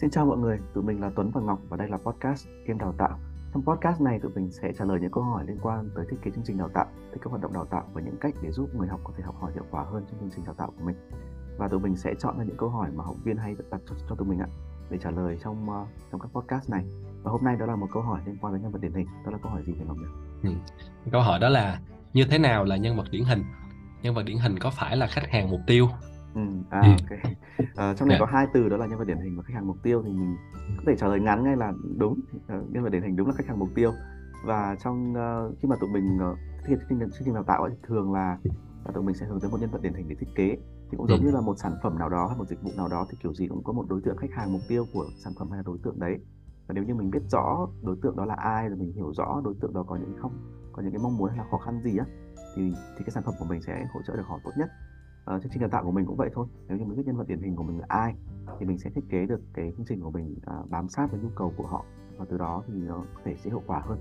Xin 0.00 0.10
chào 0.10 0.26
mọi 0.26 0.38
người, 0.38 0.58
tụi 0.74 0.84
mình 0.84 1.00
là 1.00 1.10
Tuấn 1.16 1.30
và 1.34 1.40
Ngọc 1.40 1.58
và 1.68 1.76
đây 1.76 1.88
là 1.88 1.96
podcast 1.96 2.46
Game 2.66 2.78
Đào 2.78 2.94
tạo. 2.98 3.18
Trong 3.54 3.62
podcast 3.64 4.00
này 4.00 4.18
tụi 4.20 4.32
mình 4.34 4.50
sẽ 4.50 4.72
trả 4.78 4.84
lời 4.84 4.98
những 5.00 5.10
câu 5.10 5.24
hỏi 5.24 5.44
liên 5.46 5.58
quan 5.62 5.90
tới 5.94 6.06
thiết 6.10 6.16
kế 6.22 6.30
chương 6.30 6.44
trình 6.44 6.58
đào 6.58 6.68
tạo, 6.74 6.86
tới 7.10 7.18
các 7.20 7.30
hoạt 7.30 7.42
động 7.42 7.52
đào 7.52 7.64
tạo 7.64 7.84
và 7.92 8.00
những 8.00 8.16
cách 8.20 8.34
để 8.42 8.50
giúp 8.52 8.74
người 8.74 8.88
học 8.88 9.00
có 9.04 9.12
thể 9.16 9.22
học 9.22 9.34
hỏi 9.40 9.52
hiệu 9.54 9.64
quả 9.70 9.84
hơn 9.92 10.04
trong 10.10 10.20
chương 10.20 10.30
trình 10.36 10.44
đào 10.44 10.54
tạo 10.54 10.72
của 10.78 10.84
mình. 10.84 10.96
Và 11.58 11.68
tụi 11.68 11.80
mình 11.80 11.96
sẽ 11.96 12.14
chọn 12.18 12.38
ra 12.38 12.44
những 12.44 12.56
câu 12.56 12.68
hỏi 12.68 12.90
mà 12.94 13.04
học 13.04 13.16
viên 13.24 13.36
hay 13.36 13.56
đặt 13.70 13.80
cho, 13.88 13.94
cho 14.08 14.14
tụi 14.14 14.28
mình 14.28 14.38
ạ 14.38 14.48
để 14.90 14.98
trả 14.98 15.10
lời 15.10 15.38
trong 15.44 15.68
uh, 15.68 15.88
trong 16.12 16.20
các 16.20 16.28
podcast 16.32 16.70
này. 16.70 16.84
Và 17.22 17.30
hôm 17.30 17.44
nay 17.44 17.56
đó 17.56 17.66
là 17.66 17.76
một 17.76 17.88
câu 17.92 18.02
hỏi 18.02 18.20
liên 18.26 18.36
quan 18.40 18.52
đến 18.52 18.62
nhân 18.62 18.72
vật 18.72 18.78
điển 18.82 18.92
hình. 18.92 19.06
Đó 19.24 19.30
là 19.30 19.38
câu 19.42 19.52
hỏi 19.52 19.62
gì 19.66 19.72
thưa 19.78 19.84
Ngọc 19.84 19.96
nhỉ? 19.96 20.06
Ừ. 20.42 20.50
Câu 21.12 21.22
hỏi 21.22 21.38
đó 21.40 21.48
là 21.48 21.80
như 22.12 22.24
thế 22.30 22.38
nào 22.38 22.64
là 22.64 22.76
nhân 22.76 22.96
vật 22.96 23.06
điển 23.10 23.24
hình? 23.24 23.44
Nhân 24.02 24.14
vật 24.14 24.22
điển 24.22 24.38
hình 24.38 24.58
có 24.58 24.70
phải 24.70 24.96
là 24.96 25.06
khách 25.06 25.30
hàng 25.30 25.50
mục 25.50 25.60
tiêu 25.66 25.88
Ừ, 26.36 26.42
à, 26.70 26.80
ừ. 26.80 26.88
ok. 26.88 27.18
À, 27.76 27.94
trong 27.94 28.08
này 28.08 28.18
yeah. 28.18 28.20
có 28.20 28.26
hai 28.26 28.46
từ 28.54 28.68
đó 28.68 28.76
là 28.76 28.86
nhân 28.86 28.98
vật 28.98 29.04
điển 29.04 29.18
hình 29.18 29.36
và 29.36 29.42
khách 29.42 29.54
hàng 29.54 29.66
mục 29.66 29.76
tiêu 29.82 30.02
thì 30.04 30.12
mình 30.12 30.36
có 30.76 30.82
thể 30.86 30.96
trả 30.96 31.06
lời 31.06 31.20
ngắn 31.20 31.44
ngay 31.44 31.56
là 31.56 31.72
đúng 31.96 32.12
uh, 32.12 32.70
nhân 32.70 32.82
vật 32.82 32.90
điển 32.90 33.02
hình 33.02 33.16
đúng 33.16 33.28
là 33.28 33.34
khách 33.34 33.46
hàng 33.46 33.58
mục 33.58 33.68
tiêu 33.74 33.92
và 34.46 34.76
trong 34.84 35.12
uh, 35.12 35.58
khi 35.58 35.68
mà 35.68 35.76
tụi 35.80 35.90
mình 35.90 36.16
uh, 36.16 36.38
thực 36.62 36.68
hiện 36.68 36.78
chương, 36.88 36.98
chương 36.98 37.22
trình 37.24 37.34
đào 37.34 37.42
tạo 37.42 37.62
ấy, 37.62 37.70
thì 37.70 37.78
thường 37.88 38.12
là 38.12 38.38
uh, 38.88 38.94
tụi 38.94 39.04
mình 39.04 39.14
sẽ 39.14 39.26
hướng 39.26 39.40
tới 39.40 39.50
một 39.50 39.60
nhân 39.60 39.70
vật 39.70 39.82
điển 39.82 39.94
hình 39.94 40.08
để 40.08 40.16
thiết 40.20 40.28
kế 40.34 40.56
thì 40.90 40.96
cũng 40.96 41.08
giống 41.08 41.20
ừ. 41.20 41.24
như 41.24 41.30
là 41.30 41.40
một 41.40 41.54
sản 41.58 41.72
phẩm 41.82 41.98
nào 41.98 42.08
đó 42.08 42.26
hay 42.26 42.38
một 42.38 42.48
dịch 42.48 42.62
vụ 42.62 42.70
nào 42.76 42.88
đó 42.88 43.06
thì 43.10 43.18
kiểu 43.22 43.34
gì 43.34 43.48
cũng 43.48 43.64
có 43.64 43.72
một 43.72 43.84
đối 43.88 44.00
tượng 44.00 44.16
khách 44.16 44.32
hàng 44.32 44.52
mục 44.52 44.62
tiêu 44.68 44.84
của 44.92 45.06
sản 45.24 45.32
phẩm 45.38 45.50
hay 45.50 45.58
là 45.58 45.62
đối 45.66 45.78
tượng 45.82 45.98
đấy 45.98 46.18
và 46.66 46.72
nếu 46.74 46.84
như 46.84 46.94
mình 46.94 47.10
biết 47.10 47.22
rõ 47.30 47.68
đối 47.82 47.96
tượng 48.02 48.16
đó 48.16 48.24
là 48.24 48.34
ai 48.34 48.68
rồi 48.68 48.78
mình 48.78 48.92
hiểu 48.92 49.12
rõ 49.12 49.40
đối 49.44 49.54
tượng 49.60 49.74
đó 49.74 49.84
có 49.88 49.96
những 49.96 50.16
không 50.18 50.32
có 50.72 50.82
những 50.82 50.92
cái 50.92 51.00
mong 51.02 51.16
muốn 51.16 51.28
hay 51.28 51.38
là 51.38 51.44
khó 51.50 51.58
khăn 51.58 51.80
gì 51.84 51.96
á 51.98 52.04
thì 52.56 52.72
thì 52.98 53.04
cái 53.04 53.10
sản 53.10 53.22
phẩm 53.26 53.34
của 53.38 53.46
mình 53.48 53.62
sẽ 53.62 53.86
hỗ 53.94 54.00
trợ 54.06 54.16
được 54.16 54.26
họ 54.26 54.38
tốt 54.44 54.50
nhất 54.56 54.68
uh, 55.34 55.42
chương 55.42 55.52
trình 55.52 55.60
đào 55.60 55.70
tạo 55.72 55.84
của 55.84 55.90
mình 55.90 56.06
cũng 56.06 56.16
vậy 56.16 56.30
thôi. 56.34 56.46
Nếu 56.68 56.78
như 56.78 56.84
mình 56.84 56.96
biết 56.96 57.02
nhân 57.06 57.16
vật 57.16 57.28
điển 57.28 57.42
hình 57.42 57.56
của 57.56 57.62
mình 57.62 57.78
là 57.78 57.86
ai 57.88 58.14
thì 58.60 58.66
mình 58.66 58.78
sẽ 58.78 58.90
thiết 58.94 59.04
kế 59.10 59.26
được 59.26 59.40
cái 59.54 59.72
chương 59.76 59.86
trình 59.88 60.00
của 60.00 60.10
mình 60.10 60.36
uh, 60.60 60.70
bám 60.70 60.88
sát 60.88 61.06
với 61.10 61.20
nhu 61.20 61.28
cầu 61.34 61.52
của 61.56 61.66
họ. 61.66 61.84
Và 62.16 62.24
từ 62.30 62.38
đó 62.38 62.62
thì 62.66 62.74
nó 62.74 63.04
có 63.14 63.20
thể 63.24 63.34
sẽ 63.36 63.50
hiệu 63.50 63.62
quả 63.66 63.82
hơn. 63.86 63.98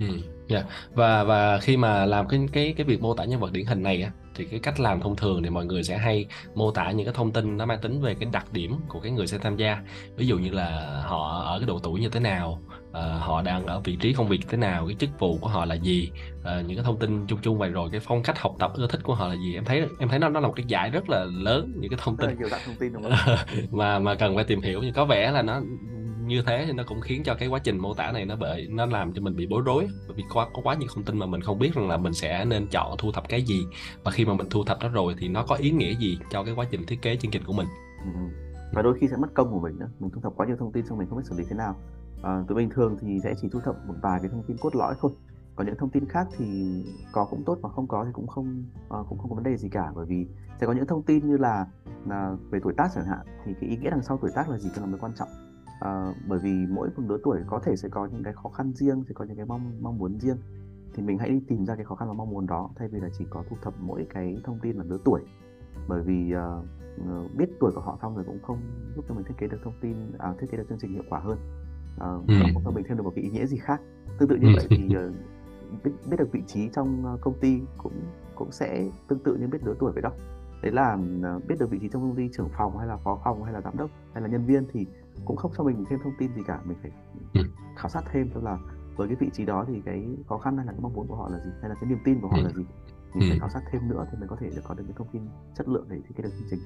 Ừ, 0.00 0.06
yeah. 0.48 0.66
và 0.94 1.24
và 1.24 1.58
khi 1.58 1.76
mà 1.76 2.06
làm 2.06 2.28
cái 2.28 2.48
cái 2.52 2.74
cái 2.76 2.86
việc 2.86 3.02
mô 3.02 3.14
tả 3.14 3.24
nhân 3.24 3.40
vật 3.40 3.52
điển 3.52 3.66
hình 3.66 3.82
này 3.82 4.02
á 4.02 4.10
thì 4.34 4.44
cái 4.44 4.60
cách 4.60 4.80
làm 4.80 5.00
thông 5.00 5.16
thường 5.16 5.42
thì 5.42 5.50
mọi 5.50 5.66
người 5.66 5.82
sẽ 5.82 5.98
hay 5.98 6.26
mô 6.54 6.70
tả 6.70 6.90
những 6.90 7.06
cái 7.06 7.14
thông 7.14 7.32
tin 7.32 7.56
nó 7.56 7.66
mang 7.66 7.78
tính 7.82 8.00
về 8.00 8.14
cái 8.14 8.28
đặc 8.32 8.46
điểm 8.52 8.76
của 8.88 9.00
cái 9.00 9.12
người 9.12 9.26
sẽ 9.26 9.38
tham 9.38 9.56
gia. 9.56 9.82
Ví 10.16 10.26
dụ 10.26 10.38
như 10.38 10.50
là 10.50 11.00
họ 11.06 11.42
ở 11.44 11.58
cái 11.58 11.66
độ 11.66 11.78
tuổi 11.82 12.00
như 12.00 12.08
thế 12.08 12.20
nào 12.20 12.58
uh, 12.90 13.22
họ 13.22 13.42
đang 13.42 13.66
ở 13.66 13.80
vị 13.80 13.96
trí 13.96 14.12
công 14.12 14.28
việc 14.28 14.40
thế 14.48 14.58
nào 14.58 14.86
cái 14.86 14.96
chức 14.98 15.10
vụ 15.18 15.38
của 15.40 15.48
họ 15.48 15.64
là 15.64 15.74
gì? 15.74 16.10
Uh, 16.38 16.66
những 16.66 16.76
cái 16.76 16.84
thông 16.84 16.98
tin 16.98 17.26
chung 17.26 17.38
chung 17.42 17.58
vậy 17.58 17.70
rồi 17.70 17.88
cái 17.92 18.00
phong 18.00 18.22
cách 18.22 18.38
học 18.38 18.56
tập 18.58 18.72
ưa 18.74 18.86
thích 18.86 19.00
của 19.02 19.14
họ 19.14 19.28
là 19.28 19.34
gì? 19.34 19.54
Em 19.54 19.64
thấy 19.64 19.86
em 19.98 20.08
thấy 20.08 20.18
nó 20.18 20.28
nó 20.28 20.40
là 20.40 20.46
một 20.48 20.54
cái 20.56 20.64
giải 20.68 20.90
rất 20.90 21.10
là 21.10 21.24
lớn 21.24 21.72
những 21.76 21.90
cái 21.90 21.98
thông 22.02 22.16
tin, 22.16 22.38
nhiều 22.38 22.48
thông 22.66 22.76
tin 22.76 22.92
đúng 22.92 23.02
không? 23.02 23.36
mà 23.70 23.98
mà 23.98 24.14
cần 24.14 24.34
phải 24.34 24.44
tìm 24.44 24.60
hiểu 24.60 24.80
nhưng 24.82 24.92
có 24.92 25.04
vẻ 25.04 25.30
là 25.30 25.42
nó 25.42 25.60
như 26.28 26.42
thế 26.42 26.64
thì 26.66 26.72
nó 26.72 26.82
cũng 26.86 27.00
khiến 27.00 27.22
cho 27.22 27.34
cái 27.34 27.48
quá 27.48 27.58
trình 27.58 27.78
mô 27.78 27.94
tả 27.94 28.12
này 28.12 28.24
nó 28.24 28.36
bị 28.36 28.66
nó 28.68 28.86
làm 28.86 29.12
cho 29.12 29.22
mình 29.22 29.36
bị 29.36 29.46
bối 29.46 29.62
rối 29.66 29.88
bởi 30.06 30.16
vì 30.16 30.22
có, 30.28 30.48
có 30.52 30.62
quá 30.62 30.74
nhiều 30.74 30.88
thông 30.94 31.04
tin 31.04 31.18
mà 31.18 31.26
mình 31.26 31.40
không 31.40 31.58
biết 31.58 31.74
rằng 31.74 31.88
là 31.88 31.96
mình 31.96 32.14
sẽ 32.14 32.44
nên 32.44 32.66
chọn 32.66 32.96
thu 32.98 33.12
thập 33.12 33.28
cái 33.28 33.42
gì. 33.42 33.60
Và 34.04 34.10
khi 34.10 34.24
mà 34.24 34.34
mình 34.34 34.46
thu 34.50 34.64
thập 34.64 34.78
nó 34.80 34.88
rồi 34.88 35.14
thì 35.18 35.28
nó 35.28 35.42
có 35.42 35.54
ý 35.54 35.70
nghĩa 35.70 35.94
gì 35.94 36.18
cho 36.30 36.44
cái 36.44 36.54
quá 36.54 36.66
trình 36.70 36.86
thiết 36.86 37.02
kế 37.02 37.16
chương 37.16 37.30
trình 37.30 37.44
của 37.44 37.52
mình? 37.52 37.66
Ừ 38.04 38.47
và 38.72 38.82
đôi 38.82 38.98
khi 38.98 39.08
sẽ 39.08 39.16
mất 39.16 39.34
công 39.34 39.50
của 39.50 39.60
mình 39.60 39.78
nữa. 39.78 39.88
Mình 40.00 40.10
thu 40.10 40.20
thập 40.20 40.32
quá 40.36 40.46
nhiều 40.46 40.56
thông 40.56 40.72
tin 40.72 40.86
xong 40.86 40.98
mình 40.98 41.08
không 41.08 41.18
biết 41.18 41.24
xử 41.26 41.36
lý 41.38 41.44
thế 41.48 41.56
nào. 41.56 41.76
Ờ, 42.22 42.40
à, 42.40 42.44
tụi 42.48 42.56
bình 42.56 42.70
thường 42.70 42.96
thì 43.00 43.20
sẽ 43.20 43.34
chỉ 43.40 43.48
thu 43.48 43.60
thập 43.60 43.76
một 43.86 43.94
vài 44.02 44.20
cái 44.20 44.30
thông 44.30 44.42
tin 44.42 44.56
cốt 44.60 44.76
lõi 44.76 44.94
thôi. 45.00 45.12
Còn 45.56 45.66
những 45.66 45.76
thông 45.78 45.90
tin 45.90 46.08
khác 46.08 46.26
thì 46.36 46.46
có 47.12 47.26
cũng 47.30 47.42
tốt 47.46 47.58
mà 47.62 47.68
không 47.68 47.86
có 47.86 48.04
thì 48.04 48.10
cũng 48.12 48.26
không 48.26 48.64
uh, 49.00 49.06
cũng 49.08 49.18
không 49.18 49.30
có 49.30 49.34
vấn 49.34 49.44
đề 49.44 49.56
gì 49.56 49.68
cả. 49.68 49.92
Bởi 49.94 50.06
vì 50.06 50.26
sẽ 50.60 50.66
có 50.66 50.72
những 50.72 50.86
thông 50.86 51.02
tin 51.02 51.26
như 51.26 51.36
là, 51.36 51.66
là 52.06 52.36
về 52.50 52.60
tuổi 52.62 52.74
tác 52.76 52.90
chẳng 52.94 53.04
hạn 53.04 53.26
thì 53.44 53.54
cái 53.60 53.70
ý 53.70 53.76
nghĩa 53.76 53.90
đằng 53.90 54.02
sau 54.02 54.18
tuổi 54.22 54.30
tác 54.34 54.50
là 54.50 54.58
gì 54.58 54.70
cái 54.74 54.80
là 54.80 54.86
mới 54.86 55.00
quan 55.00 55.12
trọng. 55.14 55.28
Uh, 55.68 56.16
bởi 56.28 56.38
vì 56.38 56.66
mỗi 56.68 56.88
một 56.96 57.02
lứa 57.08 57.18
tuổi 57.24 57.40
có 57.46 57.60
thể 57.64 57.76
sẽ 57.76 57.88
có 57.88 58.06
những 58.06 58.22
cái 58.22 58.32
khó 58.32 58.48
khăn 58.48 58.72
riêng 58.74 59.04
sẽ 59.08 59.14
có 59.14 59.24
những 59.24 59.36
cái 59.36 59.46
mong 59.46 59.82
mong 59.82 59.98
muốn 59.98 60.18
riêng. 60.20 60.36
Thì 60.94 61.02
mình 61.02 61.18
hãy 61.18 61.28
đi 61.28 61.40
tìm 61.48 61.66
ra 61.66 61.74
cái 61.74 61.84
khó 61.84 61.94
khăn 61.94 62.08
và 62.08 62.14
mong 62.14 62.30
muốn 62.30 62.46
đó 62.46 62.70
thay 62.76 62.88
vì 62.88 63.00
là 63.00 63.08
chỉ 63.18 63.24
có 63.30 63.44
thu 63.50 63.56
thập 63.62 63.74
mỗi 63.80 64.06
cái 64.10 64.40
thông 64.44 64.58
tin 64.62 64.76
là 64.76 64.84
lứa 64.84 64.98
tuổi 65.04 65.20
bởi 65.88 66.02
vì 66.02 66.34
uh, 66.34 67.36
biết 67.36 67.46
tuổi 67.60 67.72
của 67.74 67.80
họ 67.80 67.98
xong 68.02 68.14
rồi 68.14 68.24
cũng 68.24 68.38
không 68.42 68.60
giúp 68.96 69.04
cho 69.08 69.14
mình 69.14 69.24
thiết 69.24 69.34
kế 69.38 69.46
được 69.46 69.58
thông 69.64 69.74
tin 69.80 70.12
à, 70.18 70.34
thiết 70.40 70.46
kế 70.50 70.58
được 70.58 70.64
chương 70.68 70.78
trình 70.80 70.92
hiệu 70.92 71.04
quả 71.10 71.20
hơn 71.20 71.38
uh, 71.94 72.28
ừ. 72.28 72.34
không 72.54 72.62
cho 72.64 72.70
mình 72.70 72.84
thêm 72.88 72.96
được 72.96 73.02
một 73.02 73.12
cái 73.14 73.24
ý 73.24 73.30
nghĩa 73.30 73.46
gì 73.46 73.56
khác 73.56 73.80
tương 74.18 74.28
tự 74.28 74.36
như 74.36 74.48
ừ. 74.48 74.52
vậy 74.56 74.66
thì 74.70 74.96
uh, 74.96 75.14
biết, 75.84 75.90
biết 76.10 76.16
được 76.18 76.32
vị 76.32 76.42
trí 76.46 76.68
trong 76.68 77.18
công 77.20 77.34
ty 77.40 77.60
cũng 77.78 77.92
cũng 78.34 78.52
sẽ 78.52 78.90
tương 79.08 79.18
tự 79.18 79.36
như 79.36 79.46
biết 79.46 79.58
lứa 79.64 79.74
tuổi 79.78 79.92
vậy 79.92 80.02
đó 80.02 80.10
đấy 80.62 80.72
là 80.72 80.98
biết 81.48 81.54
được 81.58 81.70
vị 81.70 81.78
trí 81.80 81.88
trong 81.88 82.02
công 82.02 82.16
ty 82.16 82.28
trưởng 82.32 82.48
phòng 82.58 82.78
hay 82.78 82.86
là 82.86 82.96
phó 82.96 83.20
phòng 83.24 83.44
hay 83.44 83.52
là 83.52 83.60
giám 83.60 83.76
đốc 83.76 83.90
hay 84.12 84.22
là 84.22 84.28
nhân 84.28 84.46
viên 84.46 84.64
thì 84.72 84.86
cũng 85.24 85.36
không 85.36 85.52
cho 85.56 85.64
mình 85.64 85.84
thêm 85.90 85.98
thông 86.04 86.12
tin 86.18 86.34
gì 86.34 86.42
cả 86.46 86.60
mình 86.64 86.76
phải 86.82 86.90
ừ. 87.34 87.40
khảo 87.76 87.88
sát 87.88 88.04
thêm 88.12 88.30
xem 88.34 88.44
là 88.44 88.58
với 88.96 89.08
cái 89.08 89.16
vị 89.20 89.30
trí 89.32 89.44
đó 89.44 89.64
thì 89.68 89.82
cái 89.84 90.06
khó 90.28 90.38
khăn 90.38 90.56
hay 90.56 90.66
là 90.66 90.72
cái 90.72 90.80
mong 90.80 90.92
muốn 90.92 91.06
của 91.06 91.16
họ 91.16 91.28
là 91.28 91.38
gì 91.38 91.50
hay 91.60 91.68
là 91.68 91.74
cái 91.80 91.90
niềm 91.90 91.98
tin 92.04 92.20
của 92.20 92.28
họ 92.28 92.36
ừ. 92.36 92.42
là 92.42 92.50
gì 92.50 92.64
mình 93.14 93.30
phải 93.30 93.38
khảo 93.38 93.48
sát 93.48 93.60
thêm 93.72 93.88
nữa 93.88 94.06
thì 94.10 94.18
mình 94.20 94.28
có 94.28 94.36
thể 94.40 94.46
được 94.56 94.62
có 94.64 94.74
được 94.74 94.84
những 94.86 94.96
thông 94.96 95.08
tin 95.12 95.22
chất 95.56 95.68
lượng 95.68 95.86
để 95.90 95.96
thiết 96.08 96.14
kế 96.16 96.22
được 96.22 96.30
chương 96.38 96.48
trình. 96.50 96.60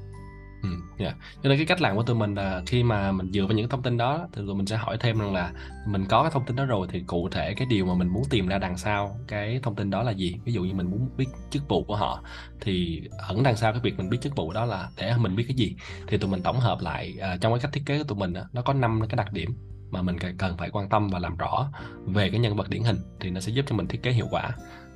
Ừ, 0.62 0.68
yeah. 0.98 1.16
Cho 1.42 1.48
nên 1.48 1.58
cái 1.58 1.66
cách 1.66 1.80
làm 1.80 1.96
của 1.96 2.02
tụi 2.02 2.16
mình 2.16 2.34
là 2.34 2.62
khi 2.66 2.82
mà 2.82 3.12
mình 3.12 3.32
dựa 3.32 3.46
vào 3.46 3.52
những 3.52 3.68
thông 3.68 3.82
tin 3.82 3.96
đó 3.96 4.28
thì 4.32 4.42
tụi 4.46 4.54
mình 4.54 4.66
sẽ 4.66 4.76
hỏi 4.76 4.96
thêm 5.00 5.18
rằng 5.18 5.32
là 5.32 5.52
mình 5.86 6.04
có 6.08 6.22
cái 6.22 6.30
thông 6.30 6.44
tin 6.44 6.56
đó 6.56 6.64
rồi 6.64 6.86
thì 6.90 7.00
cụ 7.06 7.28
thể 7.28 7.54
cái 7.54 7.66
điều 7.70 7.86
mà 7.86 7.94
mình 7.94 8.08
muốn 8.08 8.22
tìm 8.30 8.46
ra 8.48 8.58
đằng 8.58 8.76
sau 8.76 9.16
cái 9.28 9.60
thông 9.62 9.74
tin 9.74 9.90
đó 9.90 10.02
là 10.02 10.10
gì? 10.10 10.36
Ví 10.44 10.52
dụ 10.52 10.62
như 10.62 10.74
mình 10.74 10.90
muốn 10.90 11.08
biết 11.16 11.26
chức 11.50 11.68
vụ 11.68 11.84
của 11.84 11.96
họ 11.96 12.22
thì 12.60 13.02
ẩn 13.28 13.42
đằng 13.42 13.56
sau 13.56 13.72
cái 13.72 13.80
việc 13.80 13.98
mình 13.98 14.10
biết 14.10 14.18
chức 14.20 14.36
vụ 14.36 14.52
đó 14.52 14.64
là 14.64 14.90
để 14.96 15.14
mình 15.18 15.36
biết 15.36 15.44
cái 15.48 15.56
gì? 15.56 15.76
Thì 16.06 16.18
tụi 16.18 16.30
mình 16.30 16.42
tổng 16.42 16.60
hợp 16.60 16.78
lại 16.80 17.14
uh, 17.34 17.40
trong 17.40 17.52
cái 17.52 17.60
cách 17.60 17.72
thiết 17.72 17.82
kế 17.86 17.98
của 17.98 18.04
tụi 18.04 18.18
mình 18.18 18.34
nó 18.52 18.62
có 18.62 18.72
năm 18.72 19.00
cái 19.08 19.16
đặc 19.16 19.32
điểm 19.32 19.54
mà 19.90 20.02
mình 20.02 20.16
cần 20.38 20.56
phải 20.56 20.70
quan 20.70 20.88
tâm 20.88 21.08
và 21.08 21.18
làm 21.18 21.36
rõ 21.36 21.70
về 22.06 22.30
cái 22.30 22.40
nhân 22.40 22.56
vật 22.56 22.68
điển 22.68 22.82
hình 22.82 22.96
thì 23.20 23.30
nó 23.30 23.40
sẽ 23.40 23.52
giúp 23.52 23.64
cho 23.68 23.76
mình 23.76 23.86
thiết 23.86 24.02
kế 24.02 24.10
hiệu 24.10 24.26
quả 24.30 24.50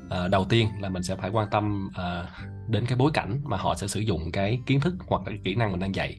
uh, 0.06 0.30
đầu 0.30 0.44
tiên 0.44 0.68
là 0.80 0.88
mình 0.88 1.02
sẽ 1.02 1.16
phải 1.16 1.30
quan 1.30 1.50
tâm 1.50 1.90
uh, 1.90 2.28
đến 2.68 2.86
cái 2.86 2.98
bối 2.98 3.10
cảnh 3.14 3.40
mà 3.44 3.56
họ 3.56 3.74
sẽ 3.74 3.86
sử 3.86 4.00
dụng 4.00 4.32
cái 4.32 4.60
kiến 4.66 4.80
thức 4.80 4.94
hoặc 5.06 5.22
là 5.24 5.30
cái 5.30 5.40
kỹ 5.44 5.54
năng 5.54 5.70
mình 5.70 5.80
đang 5.80 5.94
dạy. 5.94 6.18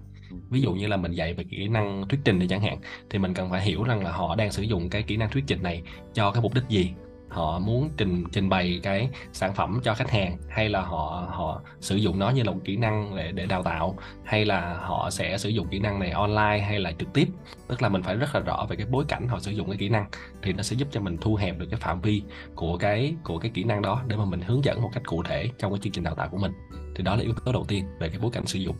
Ví 0.50 0.62
dụ 0.62 0.74
như 0.74 0.88
là 0.88 0.98
mình 0.98 1.12
dạy 1.12 1.34
về 1.34 1.44
kỹ 1.44 1.68
năng 1.68 2.08
thuyết 2.08 2.20
trình 2.24 2.40
thì 2.40 2.48
chẳng 2.48 2.62
hạn 2.62 2.78
thì 3.10 3.20
mình 3.20 3.34
cần 3.34 3.50
phải 3.50 3.62
hiểu 3.62 3.84
rằng 3.84 4.04
là 4.04 4.12
họ 4.12 4.36
đang 4.36 4.52
sử 4.52 4.64
dụng 4.64 4.90
cái 4.90 5.04
kỹ 5.04 5.18
năng 5.18 5.30
thuyết 5.30 5.44
trình 5.48 5.64
này 5.64 5.82
cho 6.14 6.32
cái 6.32 6.42
mục 6.42 6.54
đích 6.54 6.64
gì 6.70 6.92
họ 7.30 7.60
muốn 7.60 7.90
trình 7.98 8.24
trình 8.32 8.50
bày 8.50 8.80
cái 8.84 9.10
sản 9.34 9.54
phẩm 9.54 9.80
cho 9.84 9.94
khách 9.94 10.10
hàng 10.10 10.38
hay 10.50 10.70
là 10.70 10.82
họ 10.82 11.28
họ 11.30 11.62
sử 11.80 11.96
dụng 11.96 12.20
nó 12.20 12.30
như 12.30 12.44
là 12.44 12.52
một 12.52 12.60
kỹ 12.64 12.78
năng 12.78 13.16
để 13.16 13.32
để 13.32 13.46
đào 13.46 13.64
tạo 13.64 13.96
hay 14.24 14.46
là 14.46 14.78
họ 14.82 15.10
sẽ 15.10 15.38
sử 15.38 15.50
dụng 15.50 15.68
kỹ 15.68 15.80
năng 15.80 16.00
này 16.00 16.12
online 16.12 16.66
hay 16.68 16.80
là 16.80 16.92
trực 16.92 17.14
tiếp. 17.14 17.28
Tức 17.68 17.82
là 17.82 17.90
mình 17.90 18.04
phải 18.04 18.16
rất 18.16 18.36
là 18.36 18.40
rõ 18.40 18.66
về 18.70 18.76
cái 18.76 18.88
bối 18.92 19.06
cảnh 19.08 19.28
họ 19.28 19.40
sử 19.40 19.52
dụng 19.52 19.68
cái 19.68 19.78
kỹ 19.78 19.90
năng 19.90 20.06
thì 20.42 20.54
nó 20.54 20.64
sẽ 20.64 20.76
giúp 20.76 20.88
cho 20.92 21.02
mình 21.02 21.18
thu 21.22 21.36
hẹp 21.36 21.58
được 21.58 21.68
cái 21.72 21.80
phạm 21.80 22.02
vi 22.02 22.24
của 22.56 22.78
cái 22.78 23.16
của 23.24 23.40
cái 23.40 23.52
kỹ 23.54 23.64
năng 23.64 23.82
đó 23.82 24.02
để 24.08 24.16
mà 24.16 24.26
mình 24.26 24.42
hướng 24.42 24.64
dẫn 24.64 24.82
một 24.82 24.90
cách 24.94 25.04
cụ 25.06 25.24
thể 25.24 25.50
trong 25.58 25.72
cái 25.72 25.80
chương 25.80 25.94
trình 25.94 26.04
đào 26.04 26.16
tạo 26.16 26.28
của 26.32 26.38
mình. 26.38 26.52
Thì 26.96 27.04
đó 27.04 27.16
là 27.16 27.22
yếu 27.22 27.34
tố 27.46 27.52
đầu 27.52 27.66
tiên 27.68 27.86
về 28.00 28.10
cái 28.10 28.20
bối 28.22 28.32
cảnh 28.34 28.46
sử 28.46 28.60
dụng. 28.60 28.76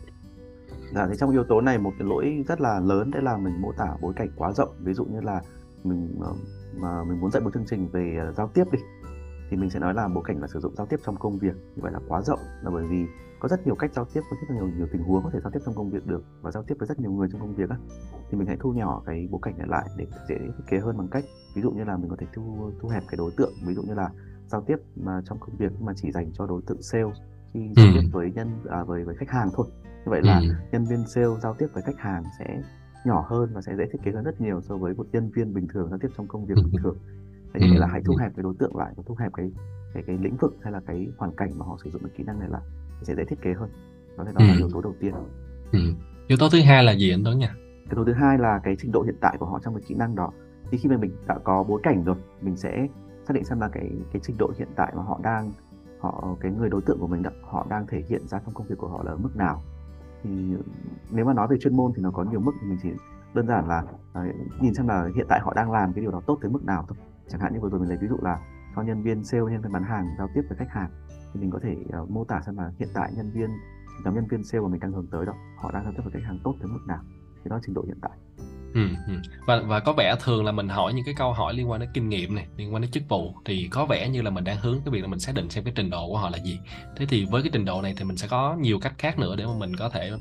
À, 0.94 1.06
thì 1.10 1.14
trong 1.20 1.30
yếu 1.30 1.44
tố 1.44 1.60
này 1.60 1.78
một 1.78 1.92
cái 1.98 2.08
lỗi 2.08 2.44
rất 2.48 2.60
là 2.60 2.80
lớn 2.80 3.10
đấy 3.10 3.22
là 3.22 3.36
mình 3.36 3.60
mô 3.60 3.72
tả 3.78 3.86
bối 4.00 4.12
cảnh 4.16 4.28
quá 4.36 4.52
rộng. 4.52 4.68
Ví 4.78 4.94
dụ 4.94 5.04
như 5.04 5.20
là 5.20 5.40
mình 5.84 6.16
ờ, 6.20 6.34
mà 6.76 7.04
mình 7.04 7.20
muốn 7.20 7.30
dạy 7.30 7.42
một 7.42 7.50
chương 7.54 7.66
trình 7.66 7.88
về 7.92 8.16
uh, 8.28 8.36
giao 8.36 8.50
tiếp 8.54 8.64
đi 8.72 8.78
thì 9.50 9.56
mình 9.56 9.70
sẽ 9.70 9.78
nói 9.78 9.94
là 9.94 10.08
bối 10.08 10.24
cảnh 10.26 10.40
là 10.40 10.46
sử 10.46 10.60
dụng 10.60 10.74
giao 10.76 10.86
tiếp 10.86 10.96
trong 11.06 11.16
công 11.16 11.38
việc 11.38 11.54
như 11.54 11.82
vậy 11.82 11.92
là 11.92 12.00
quá 12.08 12.22
rộng 12.22 12.40
là 12.62 12.70
bởi 12.70 12.86
vì 12.86 13.06
có 13.40 13.48
rất 13.48 13.66
nhiều 13.66 13.74
cách 13.74 13.90
giao 13.94 14.04
tiếp 14.04 14.20
có 14.30 14.36
rất 14.40 14.54
nhiều 14.54 14.68
nhiều 14.76 14.86
tình 14.92 15.02
huống 15.02 15.22
có 15.24 15.30
thể 15.32 15.40
giao 15.40 15.50
tiếp 15.50 15.60
trong 15.64 15.74
công 15.74 15.90
việc 15.90 16.06
được 16.06 16.24
và 16.42 16.50
giao 16.50 16.62
tiếp 16.62 16.74
với 16.78 16.86
rất 16.86 17.00
nhiều 17.00 17.10
người 17.10 17.28
trong 17.32 17.40
công 17.40 17.54
việc 17.54 17.70
á 17.70 17.76
thì 18.30 18.38
mình 18.38 18.46
hãy 18.46 18.56
thu 18.60 18.72
nhỏ 18.72 19.02
cái 19.06 19.28
bối 19.30 19.40
cảnh 19.42 19.58
này 19.58 19.66
lại 19.70 19.88
để 19.96 20.06
dễ 20.28 20.38
thiết 20.38 20.64
kế 20.66 20.78
hơn 20.78 20.96
bằng 20.98 21.08
cách 21.08 21.24
ví 21.54 21.62
dụ 21.62 21.70
như 21.70 21.84
là 21.84 21.96
mình 21.96 22.10
có 22.10 22.16
thể 22.18 22.26
thu 22.34 22.70
thu 22.80 22.88
hẹp 22.88 23.02
cái 23.08 23.16
đối 23.16 23.30
tượng 23.36 23.52
ví 23.66 23.74
dụ 23.74 23.82
như 23.82 23.94
là 23.94 24.10
giao 24.46 24.60
tiếp 24.66 24.76
mà 24.96 25.20
trong 25.24 25.38
công 25.40 25.56
việc 25.56 25.80
mà 25.80 25.92
chỉ 25.96 26.12
dành 26.12 26.32
cho 26.32 26.46
đối 26.46 26.62
tượng 26.66 26.82
sale 26.82 27.04
khi 27.54 27.60
giao 27.76 27.86
ừ. 27.86 27.92
tiếp 27.94 28.08
với 28.12 28.32
nhân 28.34 28.48
à, 28.70 28.84
với 28.84 29.04
với 29.04 29.14
khách 29.16 29.30
hàng 29.30 29.48
thôi 29.54 29.66
như 29.80 30.10
vậy 30.10 30.20
là 30.22 30.38
ừ. 30.38 30.46
nhân 30.72 30.84
viên 30.84 31.06
sale 31.06 31.40
giao 31.42 31.54
tiếp 31.58 31.66
với 31.72 31.82
khách 31.82 31.98
hàng 31.98 32.24
sẽ 32.38 32.62
nhỏ 33.04 33.26
hơn 33.28 33.50
và 33.54 33.60
sẽ 33.60 33.76
dễ 33.76 33.84
thiết 33.92 33.98
kế 34.04 34.10
hơn 34.12 34.24
rất 34.24 34.40
nhiều 34.40 34.60
so 34.60 34.76
với 34.76 34.94
một 34.94 35.06
nhân 35.12 35.30
viên 35.30 35.54
bình 35.54 35.68
thường 35.68 35.88
giao 35.90 35.98
tiếp 35.98 36.08
trong 36.16 36.26
công 36.26 36.46
việc 36.46 36.54
bình 36.54 36.82
thường. 36.82 36.96
Thế 37.54 37.60
nên 37.60 37.76
là 37.76 37.86
hãy 37.86 38.02
thu 38.04 38.16
hẹp 38.16 38.32
cái 38.36 38.42
đối 38.42 38.54
tượng 38.58 38.76
lại 38.76 38.92
và 38.96 39.02
thu 39.06 39.16
hẹp 39.18 39.32
cái 39.32 39.50
cái 39.94 40.02
cái 40.06 40.18
lĩnh 40.22 40.36
vực 40.36 40.56
hay 40.62 40.72
là 40.72 40.80
cái 40.86 41.08
hoàn 41.18 41.32
cảnh 41.36 41.50
mà 41.58 41.66
họ 41.66 41.76
sử 41.84 41.90
dụng 41.90 42.02
cái 42.02 42.10
kỹ 42.16 42.24
năng 42.24 42.40
này 42.40 42.48
lại 42.48 42.62
sẽ 43.02 43.14
dễ 43.14 43.24
thiết 43.24 43.42
kế 43.42 43.52
hơn. 43.52 43.70
Đó 44.18 44.24
là, 44.24 44.32
đó 44.32 44.44
là 44.44 44.54
yếu 44.56 44.70
tố 44.72 44.80
đầu 44.80 44.94
tiên. 45.00 45.14
Ừ. 45.72 45.78
yếu 46.26 46.38
tố 46.38 46.48
thứ 46.50 46.60
hai 46.60 46.84
là 46.84 46.92
gì 46.92 47.10
anh 47.10 47.24
Tuấn 47.24 47.38
nhỉ? 47.38 47.46
Yếu 47.90 47.96
tố 47.96 48.04
thứ 48.04 48.12
hai 48.12 48.38
là 48.38 48.60
cái 48.64 48.76
trình 48.78 48.92
độ 48.92 49.02
hiện 49.02 49.16
tại 49.20 49.36
của 49.40 49.46
họ 49.46 49.60
trong 49.64 49.74
cái 49.74 49.82
kỹ 49.88 49.94
năng 49.94 50.14
đó. 50.14 50.32
Thì 50.70 50.78
khi 50.78 50.88
mà 50.88 50.96
mình 50.96 51.10
đã 51.26 51.38
có 51.44 51.64
bối 51.68 51.80
cảnh 51.82 52.04
rồi 52.04 52.16
mình 52.40 52.56
sẽ 52.56 52.88
xác 53.28 53.34
định 53.34 53.44
xem 53.44 53.60
là 53.60 53.68
cái 53.68 53.90
cái 54.12 54.20
trình 54.24 54.36
độ 54.38 54.52
hiện 54.58 54.68
tại 54.76 54.92
mà 54.96 55.02
họ 55.02 55.20
đang 55.22 55.52
họ 56.00 56.36
cái 56.40 56.52
người 56.52 56.68
đối 56.68 56.82
tượng 56.82 56.98
của 57.00 57.06
mình 57.06 57.22
đã, 57.22 57.30
họ 57.42 57.66
đang 57.70 57.86
thể 57.86 58.02
hiện 58.08 58.28
ra 58.28 58.40
trong 58.44 58.54
công 58.54 58.66
việc 58.66 58.78
của 58.78 58.88
họ 58.88 59.02
là 59.04 59.10
ở 59.10 59.16
mức 59.16 59.36
nào 59.36 59.62
thì 60.22 60.56
nếu 61.10 61.24
mà 61.24 61.32
nói 61.32 61.48
về 61.50 61.56
chuyên 61.60 61.76
môn 61.76 61.92
thì 61.96 62.02
nó 62.02 62.10
có 62.10 62.24
nhiều 62.24 62.40
mức 62.40 62.52
mình 62.62 62.78
chỉ 62.82 62.90
đơn 63.34 63.46
giản 63.46 63.68
là 63.68 63.82
uh, 64.18 64.62
nhìn 64.62 64.74
xem 64.74 64.88
là 64.88 65.08
hiện 65.16 65.26
tại 65.28 65.40
họ 65.40 65.54
đang 65.54 65.72
làm 65.72 65.92
cái 65.92 66.02
điều 66.02 66.10
đó 66.10 66.20
tốt 66.26 66.38
tới 66.42 66.50
mức 66.50 66.64
nào 66.64 66.84
thôi. 66.88 66.98
Chẳng 67.28 67.40
hạn 67.40 67.54
như 67.54 67.60
vừa 67.60 67.68
rồi 67.68 67.80
mình 67.80 67.88
lấy 67.88 67.98
ví 67.98 68.08
dụ 68.08 68.16
là 68.22 68.38
cho 68.76 68.82
nhân 68.82 69.02
viên 69.02 69.24
sale 69.24 69.42
nhân 69.42 69.62
viên 69.62 69.72
bán 69.72 69.82
hàng 69.82 70.06
giao 70.18 70.28
tiếp 70.34 70.42
với 70.48 70.58
khách 70.58 70.70
hàng 70.70 70.90
thì 71.34 71.40
mình 71.40 71.50
có 71.50 71.58
thể 71.62 71.76
uh, 72.02 72.10
mô 72.10 72.24
tả 72.24 72.40
xem 72.46 72.56
là 72.56 72.72
hiện 72.78 72.88
tại 72.94 73.12
nhân 73.16 73.30
viên 73.34 73.50
nhóm 74.04 74.14
nhân 74.14 74.26
viên 74.30 74.44
sale 74.44 74.62
mà 74.62 74.68
mình 74.68 74.80
đang 74.80 74.92
hướng 74.92 75.06
tới 75.06 75.26
đó 75.26 75.32
họ 75.56 75.70
đang 75.72 75.84
giao 75.84 75.92
tiếp 75.92 76.02
với 76.04 76.12
khách 76.12 76.26
hàng 76.26 76.38
tốt 76.44 76.54
tới 76.60 76.68
mức 76.68 76.80
nào. 76.86 77.02
Thì 77.44 77.50
đó 77.50 77.56
là 77.56 77.62
trình 77.64 77.74
độ 77.74 77.82
hiện 77.86 77.98
tại. 78.02 78.18
Ừ, 78.74 78.80
ừ. 79.06 79.12
Và 79.46 79.60
và 79.60 79.80
có 79.80 79.92
vẻ 79.92 80.14
thường 80.20 80.44
là 80.44 80.52
mình 80.52 80.68
hỏi 80.68 80.94
những 80.94 81.04
cái 81.04 81.14
câu 81.18 81.32
hỏi 81.32 81.54
liên 81.54 81.70
quan 81.70 81.80
đến 81.80 81.88
kinh 81.94 82.08
nghiệm 82.08 82.34
này, 82.34 82.46
liên 82.56 82.74
quan 82.74 82.82
đến 82.82 82.90
chức 82.90 83.02
vụ 83.08 83.34
thì 83.44 83.68
có 83.70 83.86
vẻ 83.86 84.08
như 84.08 84.22
là 84.22 84.30
mình 84.30 84.44
đang 84.44 84.56
hướng 84.60 84.80
cái 84.84 84.92
việc 84.92 85.00
là 85.00 85.08
mình 85.08 85.18
xác 85.18 85.34
định 85.34 85.50
xem 85.50 85.64
cái 85.64 85.72
trình 85.76 85.90
độ 85.90 86.08
của 86.08 86.18
họ 86.18 86.30
là 86.30 86.38
gì. 86.38 86.58
Thế 86.96 87.06
thì 87.06 87.26
với 87.30 87.42
cái 87.42 87.50
trình 87.52 87.64
độ 87.64 87.82
này 87.82 87.94
thì 87.96 88.04
mình 88.04 88.16
sẽ 88.16 88.28
có 88.28 88.56
nhiều 88.60 88.80
cách 88.80 88.94
khác 88.98 89.18
nữa 89.18 89.36
để 89.36 89.46
mà 89.46 89.52
mình 89.58 89.76
có 89.76 89.88
thể 89.88 90.10
uh, 90.14 90.20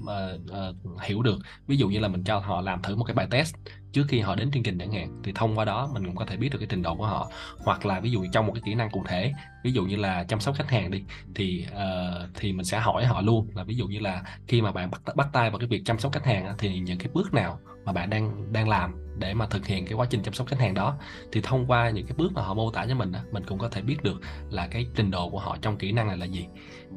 uh, 0.96 1.02
hiểu 1.02 1.22
được. 1.22 1.38
Ví 1.68 1.78
dụ 1.78 1.90
như 1.90 2.00
là 2.00 2.08
mình 2.08 2.24
cho 2.24 2.40
họ 2.40 2.62
làm 2.62 2.82
thử 2.82 2.96
một 2.96 3.04
cái 3.04 3.16
bài 3.16 3.28
test 3.32 3.56
trước 3.98 4.06
khi 4.08 4.20
họ 4.20 4.36
đến 4.36 4.52
chương 4.52 4.64
trình 4.64 4.78
chẳng 4.80 4.92
hạn 4.92 5.22
thì 5.24 5.32
thông 5.36 5.58
qua 5.58 5.66
đó 5.66 5.90
mình 5.94 6.06
cũng 6.06 6.16
có 6.16 6.26
thể 6.26 6.38
biết 6.38 6.50
được 6.52 6.58
cái 6.60 6.68
trình 6.70 6.82
độ 6.82 6.96
của 6.96 7.06
họ. 7.06 7.32
Hoặc 7.60 7.86
là 7.86 8.00
ví 8.00 8.12
dụ 8.12 8.26
trong 8.32 8.48
một 8.48 8.54
cái 8.54 8.62
kỹ 8.66 8.76
năng 8.76 8.90
cụ 8.90 9.04
thể 9.08 9.34
ví 9.64 9.72
dụ 9.72 9.86
như 9.86 9.96
là 9.96 10.24
chăm 10.24 10.40
sóc 10.40 10.56
khách 10.56 10.70
hàng 10.70 10.92
đi 10.92 11.04
thì 11.36 11.66
uh, 11.72 12.30
thì 12.36 12.54
mình 12.54 12.66
sẽ 12.66 12.80
hỏi 12.80 13.06
họ 13.06 13.22
luôn 13.22 13.48
là 13.56 13.64
ví 13.64 13.76
dụ 13.76 13.88
như 13.88 14.00
là 14.00 14.24
khi 14.48 14.62
mà 14.62 14.72
bạn 14.72 14.92
bắt 14.92 15.16
bắt 15.16 15.28
tay 15.34 15.50
vào 15.50 15.60
cái 15.60 15.68
việc 15.68 15.82
chăm 15.86 16.00
sóc 16.00 16.12
khách 16.12 16.26
hàng 16.26 16.56
thì 16.58 16.80
những 16.80 16.98
cái 16.98 17.10
bước 17.14 17.34
nào 17.34 17.60
mà 17.86 17.94
bạn 17.94 18.10
đang 18.10 18.54
đang 18.54 18.70
làm 18.70 19.07
để 19.20 19.34
mà 19.34 19.48
thực 19.48 19.66
hiện 19.66 19.86
cái 19.86 19.94
quá 19.94 20.08
trình 20.10 20.24
chăm 20.24 20.34
sóc 20.34 20.48
khách 20.48 20.60
hàng 20.60 20.74
đó 20.74 20.98
thì 21.32 21.42
thông 21.44 21.66
qua 21.68 21.90
những 21.90 22.06
cái 22.06 22.16
bước 22.18 22.34
mà 22.34 22.42
họ 22.42 22.54
mô 22.54 22.72
tả 22.72 22.86
cho 22.90 22.96
mình 22.96 23.12
mình 23.32 23.44
cũng 23.48 23.58
có 23.60 23.70
thể 23.70 23.82
biết 23.82 24.04
được 24.04 24.22
là 24.50 24.68
cái 24.68 24.88
trình 24.96 25.12
độ 25.12 25.30
của 25.30 25.40
họ 25.40 25.58
trong 25.62 25.78
kỹ 25.78 25.92
năng 25.92 26.08
này 26.08 26.18
là 26.18 26.26
gì. 26.26 26.48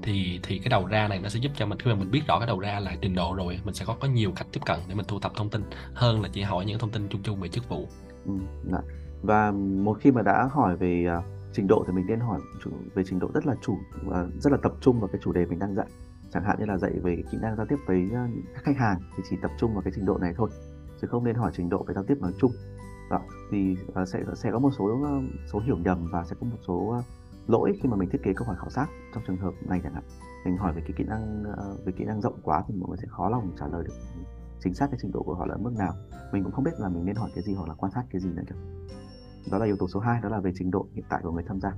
Thì 0.02 0.40
thì 0.42 0.58
cái 0.58 0.68
đầu 0.68 0.86
ra 0.86 1.08
này 1.08 1.18
nó 1.18 1.28
sẽ 1.28 1.40
giúp 1.42 1.52
cho 1.56 1.66
mình 1.66 1.78
khi 1.78 1.90
mà 1.90 1.96
mình 1.96 2.10
biết 2.10 2.22
rõ 2.26 2.38
cái 2.38 2.46
đầu 2.46 2.58
ra 2.58 2.80
là 2.80 2.96
trình 3.00 3.14
độ 3.14 3.34
rồi 3.34 3.60
mình 3.64 3.74
sẽ 3.74 3.84
có 3.84 3.96
có 4.00 4.08
nhiều 4.08 4.32
cách 4.36 4.46
tiếp 4.52 4.60
cận 4.66 4.78
để 4.88 4.94
mình 4.94 5.06
thu 5.08 5.20
thập 5.20 5.34
thông 5.34 5.50
tin 5.50 5.62
hơn 5.94 6.22
là 6.22 6.28
chỉ 6.32 6.42
hỏi 6.42 6.64
những 6.64 6.78
thông 6.78 6.90
tin 6.90 7.08
chung 7.08 7.22
chung 7.22 7.40
về 7.40 7.48
chức 7.48 7.68
vụ. 7.68 7.88
Ừ, 8.26 8.32
dạ. 8.72 8.78
và 9.22 9.50
một 9.84 9.98
khi 10.00 10.10
mà 10.10 10.22
đã 10.22 10.48
hỏi 10.52 10.76
về 10.76 11.06
uh, 11.18 11.24
trình 11.52 11.66
độ 11.66 11.84
thì 11.86 11.92
mình 11.92 12.06
nên 12.06 12.20
hỏi 12.20 12.40
về 12.94 13.02
trình 13.06 13.18
độ 13.18 13.28
rất 13.34 13.46
là 13.46 13.54
chủ 13.62 13.72
uh, 14.06 14.14
rất 14.38 14.52
là 14.52 14.58
tập 14.62 14.72
trung 14.80 15.00
vào 15.00 15.08
cái 15.12 15.20
chủ 15.24 15.32
đề 15.32 15.46
mình 15.46 15.58
đang 15.58 15.74
dạy. 15.74 15.86
Chẳng 16.32 16.44
hạn 16.44 16.56
như 16.58 16.64
là 16.64 16.76
dạy 16.76 16.92
về 17.02 17.16
kỹ 17.32 17.38
năng 17.42 17.56
giao 17.56 17.66
tiếp 17.66 17.76
với 17.86 18.08
à, 18.14 18.28
khách 18.54 18.76
hàng 18.78 19.00
thì 19.16 19.22
chỉ 19.30 19.36
tập 19.42 19.50
trung 19.58 19.74
vào 19.74 19.82
cái 19.82 19.92
trình 19.96 20.04
độ 20.04 20.18
này 20.18 20.32
thôi 20.36 20.50
chứ 21.00 21.08
không 21.08 21.24
nên 21.24 21.36
hỏi 21.36 21.50
trình 21.54 21.68
độ 21.68 21.84
về 21.88 21.94
giao 21.94 22.04
tiếp 22.04 22.18
nói 22.20 22.32
chung 22.40 22.52
đó 23.10 23.20
thì 23.50 23.76
uh, 24.02 24.08
sẽ 24.08 24.18
sẽ 24.34 24.50
có 24.52 24.58
một 24.58 24.70
số 24.78 24.84
uh, 24.84 25.24
số 25.52 25.60
hiểu 25.60 25.76
nhầm 25.76 26.08
và 26.12 26.24
sẽ 26.24 26.36
có 26.40 26.46
một 26.46 26.56
số 26.66 26.74
uh, 26.74 27.04
lỗi 27.46 27.72
khi 27.82 27.88
mà 27.88 27.96
mình 27.96 28.08
thiết 28.10 28.22
kế 28.22 28.32
câu 28.36 28.46
hỏi 28.46 28.56
khảo 28.58 28.70
sát 28.70 28.86
trong 29.14 29.22
trường 29.26 29.36
hợp 29.36 29.54
này 29.68 29.80
chẳng 29.82 29.94
hạn 29.94 30.04
mình 30.44 30.56
hỏi 30.56 30.72
về 30.72 30.82
cái 30.82 30.92
kỹ 30.96 31.04
năng 31.04 31.42
về 31.84 31.92
kỹ 31.92 32.04
năng 32.04 32.20
rộng 32.20 32.40
quá 32.42 32.64
thì 32.68 32.74
mọi 32.74 32.88
người 32.88 32.98
sẽ 33.02 33.08
khó 33.08 33.28
lòng 33.28 33.52
trả 33.58 33.66
lời 33.66 33.84
được 33.84 33.94
chính 34.60 34.74
xác 34.74 34.86
cái 34.90 34.98
trình 35.02 35.12
độ 35.12 35.22
của 35.22 35.34
họ 35.34 35.46
là 35.46 35.56
mức 35.56 35.72
nào 35.78 35.94
mình 36.32 36.44
cũng 36.44 36.52
không 36.52 36.64
biết 36.64 36.74
là 36.78 36.88
mình 36.88 37.04
nên 37.04 37.16
hỏi 37.16 37.30
cái 37.34 37.44
gì 37.44 37.54
hoặc 37.54 37.68
là 37.68 37.74
quan 37.74 37.92
sát 37.92 38.02
cái 38.10 38.20
gì 38.20 38.28
nữa 38.28 38.42
kìa 38.48 38.54
đó 39.50 39.58
là 39.58 39.66
yếu 39.66 39.76
tố 39.76 39.88
số 39.88 40.00
2 40.00 40.20
đó 40.22 40.28
là 40.28 40.40
về 40.40 40.52
trình 40.58 40.70
độ 40.70 40.86
hiện 40.94 41.04
tại 41.08 41.20
của 41.22 41.32
người 41.32 41.44
tham 41.48 41.60
gia 41.60 41.70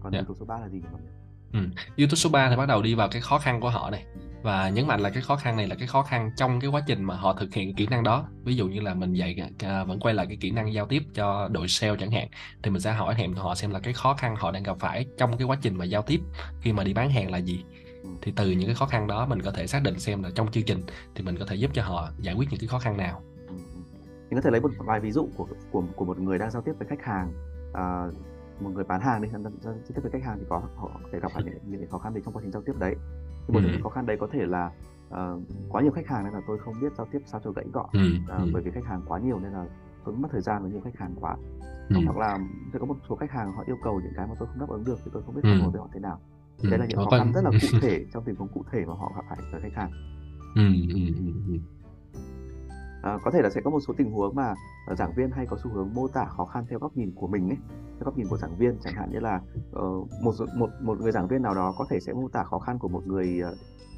còn 0.00 0.12
yeah. 0.12 0.12
Dạ. 0.12 0.18
yếu 0.18 0.24
tố 0.24 0.34
số 0.34 0.44
3 0.44 0.58
là 0.58 0.68
gì 0.68 0.78
nhỉ 0.78 0.86
mọi 0.92 1.00
người 1.00 1.12
Ừ. 1.52 1.58
Yếu 1.96 2.08
tố 2.10 2.16
số 2.16 2.30
3 2.30 2.50
thì 2.50 2.56
bắt 2.56 2.66
đầu 2.66 2.82
đi 2.82 2.94
vào 2.94 3.08
cái 3.08 3.20
khó 3.20 3.38
khăn 3.38 3.60
của 3.60 3.70
họ 3.70 3.90
này 3.90 4.04
và 4.46 4.68
nhấn 4.68 4.86
mạnh 4.86 5.00
là 5.00 5.10
cái 5.10 5.22
khó 5.22 5.36
khăn 5.36 5.56
này 5.56 5.66
là 5.66 5.74
cái 5.74 5.88
khó 5.88 6.02
khăn 6.02 6.30
trong 6.36 6.60
cái 6.60 6.70
quá 6.70 6.82
trình 6.86 7.04
mà 7.04 7.16
họ 7.16 7.32
thực 7.32 7.54
hiện 7.54 7.74
kỹ 7.74 7.86
năng 7.86 8.02
đó. 8.02 8.28
Ví 8.44 8.56
dụ 8.56 8.68
như 8.68 8.80
là 8.80 8.94
mình 8.94 9.12
dạy 9.12 9.36
à, 9.58 9.84
vẫn 9.84 10.00
quay 10.00 10.14
lại 10.14 10.26
cái 10.26 10.36
kỹ 10.40 10.50
năng 10.50 10.72
giao 10.72 10.86
tiếp 10.86 11.02
cho 11.14 11.48
đội 11.48 11.68
sale 11.68 11.96
chẳng 12.00 12.10
hạn 12.10 12.28
thì 12.62 12.70
mình 12.70 12.80
sẽ 12.80 12.92
hỏi 12.92 13.14
thèm 13.14 13.34
họ 13.34 13.54
xem 13.54 13.70
là 13.70 13.80
cái 13.80 13.92
khó 13.92 14.14
khăn 14.14 14.36
họ 14.36 14.50
đang 14.50 14.62
gặp 14.62 14.76
phải 14.78 15.06
trong 15.18 15.36
cái 15.38 15.46
quá 15.46 15.56
trình 15.62 15.78
mà 15.78 15.84
giao 15.84 16.02
tiếp 16.02 16.20
khi 16.60 16.72
mà 16.72 16.84
đi 16.84 16.94
bán 16.94 17.10
hàng 17.10 17.30
là 17.30 17.38
gì. 17.38 17.64
Thì 18.22 18.32
từ 18.36 18.50
những 18.50 18.66
cái 18.66 18.74
khó 18.74 18.86
khăn 18.86 19.06
đó 19.06 19.26
mình 19.26 19.42
có 19.42 19.50
thể 19.50 19.66
xác 19.66 19.82
định 19.82 19.98
xem 19.98 20.22
là 20.22 20.30
trong 20.34 20.50
chương 20.50 20.64
trình 20.64 20.82
thì 21.14 21.24
mình 21.24 21.38
có 21.38 21.44
thể 21.44 21.56
giúp 21.56 21.70
cho 21.74 21.82
họ 21.82 22.10
giải 22.18 22.34
quyết 22.34 22.48
những 22.50 22.60
cái 22.60 22.68
khó 22.68 22.78
khăn 22.78 22.96
nào. 22.96 23.22
Mình 24.30 24.34
có 24.34 24.40
thể 24.40 24.50
lấy 24.50 24.60
một 24.60 24.70
vài 24.78 25.00
ví 25.00 25.12
dụ 25.12 25.28
của 25.36 25.46
của 25.70 25.84
của 25.96 26.04
một 26.04 26.18
người 26.18 26.38
đang 26.38 26.50
giao 26.50 26.62
tiếp 26.62 26.72
với 26.78 26.88
khách 26.88 27.04
hàng 27.04 27.32
à, 27.74 28.04
một 28.60 28.70
người 28.74 28.84
bán 28.84 29.00
hàng 29.00 29.22
đi 29.22 29.28
giao 29.60 29.74
tiếp 29.88 30.00
với 30.02 30.10
khách 30.10 30.22
hàng 30.22 30.38
thì 30.38 30.44
có 30.48 30.62
họ 30.76 30.90
có 31.02 31.08
thể 31.12 31.20
gặp 31.20 31.32
phải 31.34 31.44
những, 31.46 31.80
những 31.80 31.90
khó 31.90 31.98
khăn 31.98 32.14
gì 32.14 32.20
trong 32.24 32.34
quá 32.34 32.42
trình 32.42 32.52
giao 32.52 32.62
tiếp 32.66 32.72
đấy 32.78 32.96
thì 33.46 33.54
một 33.54 33.60
ừ. 33.64 33.68
những 33.72 33.82
khó 33.82 33.88
khăn 33.88 34.06
đấy 34.06 34.16
có 34.20 34.28
thể 34.32 34.46
là 34.46 34.70
uh, 35.08 35.42
quá 35.68 35.82
nhiều 35.82 35.92
khách 35.92 36.06
hàng 36.06 36.24
nên 36.24 36.32
là 36.32 36.40
tôi 36.46 36.58
không 36.58 36.74
biết 36.80 36.92
giao 36.98 37.06
tiếp 37.12 37.18
sao 37.26 37.40
cho 37.44 37.50
gãy 37.50 37.64
gọn 37.72 37.88
ừ. 37.92 38.00
uh, 38.44 38.50
bởi 38.52 38.62
vì 38.62 38.70
khách 38.70 38.84
hàng 38.84 39.02
quá 39.06 39.18
nhiều 39.18 39.40
nên 39.40 39.52
là 39.52 39.66
tôi 40.04 40.14
mất 40.14 40.28
thời 40.32 40.40
gian 40.40 40.62
với 40.62 40.70
nhiều 40.70 40.80
khách 40.84 40.98
hàng 40.98 41.14
quá 41.20 41.36
ừ. 41.88 41.96
hoặc 42.04 42.16
là 42.16 42.38
sẽ 42.72 42.78
có 42.78 42.86
một 42.86 42.96
số 43.08 43.16
khách 43.16 43.30
hàng 43.30 43.52
họ 43.52 43.64
yêu 43.66 43.76
cầu 43.84 44.00
những 44.00 44.12
cái 44.16 44.26
mà 44.26 44.34
tôi 44.38 44.48
không 44.48 44.60
đáp 44.60 44.68
ứng 44.68 44.84
được 44.84 44.98
thì 45.04 45.10
tôi 45.14 45.22
không 45.26 45.34
biết 45.34 45.40
phản 45.44 45.60
hồi 45.60 45.70
với 45.70 45.80
họ 45.80 45.88
thế 45.94 46.00
nào 46.00 46.20
ừ. 46.62 46.70
đấy 46.70 46.78
là 46.78 46.86
những 46.86 46.98
khó 46.98 47.18
khăn 47.18 47.32
rất 47.34 47.44
là 47.44 47.50
cụ 47.62 47.78
thể 47.82 48.04
trong 48.12 48.24
tình 48.24 48.36
huống 48.36 48.48
cụ 48.48 48.64
thể 48.72 48.84
mà 48.86 48.94
họ 48.94 49.12
gặp 49.16 49.22
phải 49.28 49.38
với 49.52 49.60
khách 49.60 49.74
hàng 49.74 49.90
ừ. 50.54 50.62
À, 53.06 53.18
có 53.22 53.30
thể 53.30 53.42
là 53.42 53.50
sẽ 53.50 53.60
có 53.64 53.70
một 53.70 53.80
số 53.86 53.94
tình 53.96 54.10
huống 54.10 54.34
mà 54.34 54.54
uh, 54.92 54.98
giảng 54.98 55.12
viên 55.16 55.30
hay 55.30 55.46
có 55.46 55.56
xu 55.64 55.70
hướng 55.70 55.94
mô 55.94 56.08
tả 56.08 56.24
khó 56.24 56.44
khăn 56.44 56.64
theo 56.70 56.78
góc 56.78 56.96
nhìn 56.96 57.12
của 57.14 57.26
mình 57.26 57.48
ấy, 57.48 57.56
theo 57.68 58.04
góc 58.04 58.18
nhìn 58.18 58.26
của 58.30 58.36
giảng 58.36 58.56
viên 58.58 58.78
chẳng 58.84 58.94
hạn 58.94 59.10
như 59.12 59.20
là 59.20 59.40
uh, 59.70 60.08
một 60.22 60.34
một 60.56 60.70
một 60.82 61.00
người 61.00 61.12
giảng 61.12 61.28
viên 61.28 61.42
nào 61.42 61.54
đó 61.54 61.74
có 61.78 61.86
thể 61.90 62.00
sẽ 62.00 62.12
mô 62.12 62.28
tả 62.28 62.44
khó 62.44 62.58
khăn 62.58 62.78
của 62.78 62.88
một 62.88 63.06
người 63.06 63.40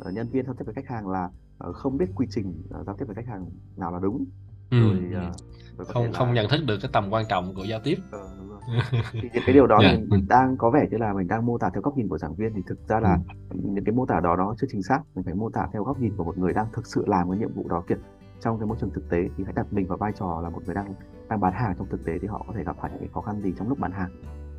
uh, 0.07 0.15
nhân 0.15 0.29
viên 0.33 0.45
giao 0.45 0.55
tiếp 0.55 0.65
với 0.65 0.75
khách 0.75 0.89
hàng 0.89 1.09
là 1.09 1.31
uh, 1.69 1.75
không 1.75 1.97
biết 1.99 2.07
quy 2.15 2.27
trình 2.31 2.63
uh, 2.81 2.87
giao 2.87 2.97
tiếp 2.99 3.05
với 3.05 3.15
khách 3.15 3.27
hàng 3.27 3.47
nào 3.77 3.93
là 3.93 3.99
đúng 4.03 4.25
ừ. 4.71 4.79
rồi, 4.81 4.97
uh, 5.07 5.35
rồi 5.77 5.87
không 5.87 6.05
là... 6.05 6.13
không 6.13 6.35
nhận 6.35 6.47
thức 6.51 6.61
được 6.67 6.79
cái 6.83 6.91
tầm 6.93 7.11
quan 7.11 7.25
trọng 7.29 7.55
của 7.55 7.65
giao 7.65 7.81
tiếp 7.85 7.97
uh, 8.17 8.63
thì 9.13 9.21
những 9.33 9.43
cái 9.47 9.55
điều 9.55 9.67
đó 9.67 9.79
yeah. 9.79 9.99
Dạ. 9.99 10.05
mình 10.09 10.27
đang 10.29 10.57
có 10.57 10.71
vẻ 10.71 10.87
như 10.91 10.97
là 10.97 11.13
mình 11.13 11.29
đang 11.29 11.47
mô 11.47 11.59
tả 11.59 11.71
theo 11.75 11.83
góc 11.83 11.97
nhìn 11.97 12.09
của 12.09 12.19
giảng 12.19 12.35
viên 12.35 12.55
thì 12.55 12.63
thực 12.67 12.89
ra 12.89 13.01
là 13.01 13.19
ừ. 13.51 13.57
những 13.63 13.85
cái 13.85 13.95
mô 13.95 14.07
tả 14.07 14.21
đó 14.21 14.37
nó 14.37 14.55
chưa 14.61 14.67
chính 14.71 14.83
xác 14.83 15.01
mình 15.15 15.25
phải 15.25 15.35
mô 15.35 15.51
tả 15.51 15.69
theo 15.73 15.85
góc 15.85 16.01
nhìn 16.01 16.17
của 16.17 16.25
một 16.25 16.39
người 16.39 16.53
đang 16.53 16.67
thực 16.73 16.87
sự 16.87 17.05
làm 17.07 17.31
cái 17.31 17.39
nhiệm 17.39 17.53
vụ 17.55 17.69
đó 17.69 17.85
kìa 17.89 17.97
trong 18.41 18.59
cái 18.59 18.67
môi 18.67 18.77
trường 18.81 18.91
thực 18.91 19.09
tế 19.11 19.29
thì 19.37 19.45
hãy 19.45 19.53
đặt 19.57 19.67
mình 19.71 19.87
vào 19.87 19.99
vai 19.99 20.13
trò 20.19 20.41
là 20.43 20.51
một 20.51 20.61
người 20.67 20.75
đang 20.75 20.95
đang 21.29 21.41
bán 21.41 21.53
hàng 21.53 21.75
trong 21.79 21.87
thực 21.91 22.05
tế 22.05 22.13
thì 22.23 22.29
họ 22.29 22.45
có 22.47 22.53
thể 22.57 22.65
gặp 22.65 22.77
phải 22.81 22.91
những 23.01 23.13
khó 23.13 23.21
khăn 23.21 23.41
gì 23.43 23.53
trong 23.59 23.69
lúc 23.69 23.79
bán 23.79 23.93
hàng 23.93 24.11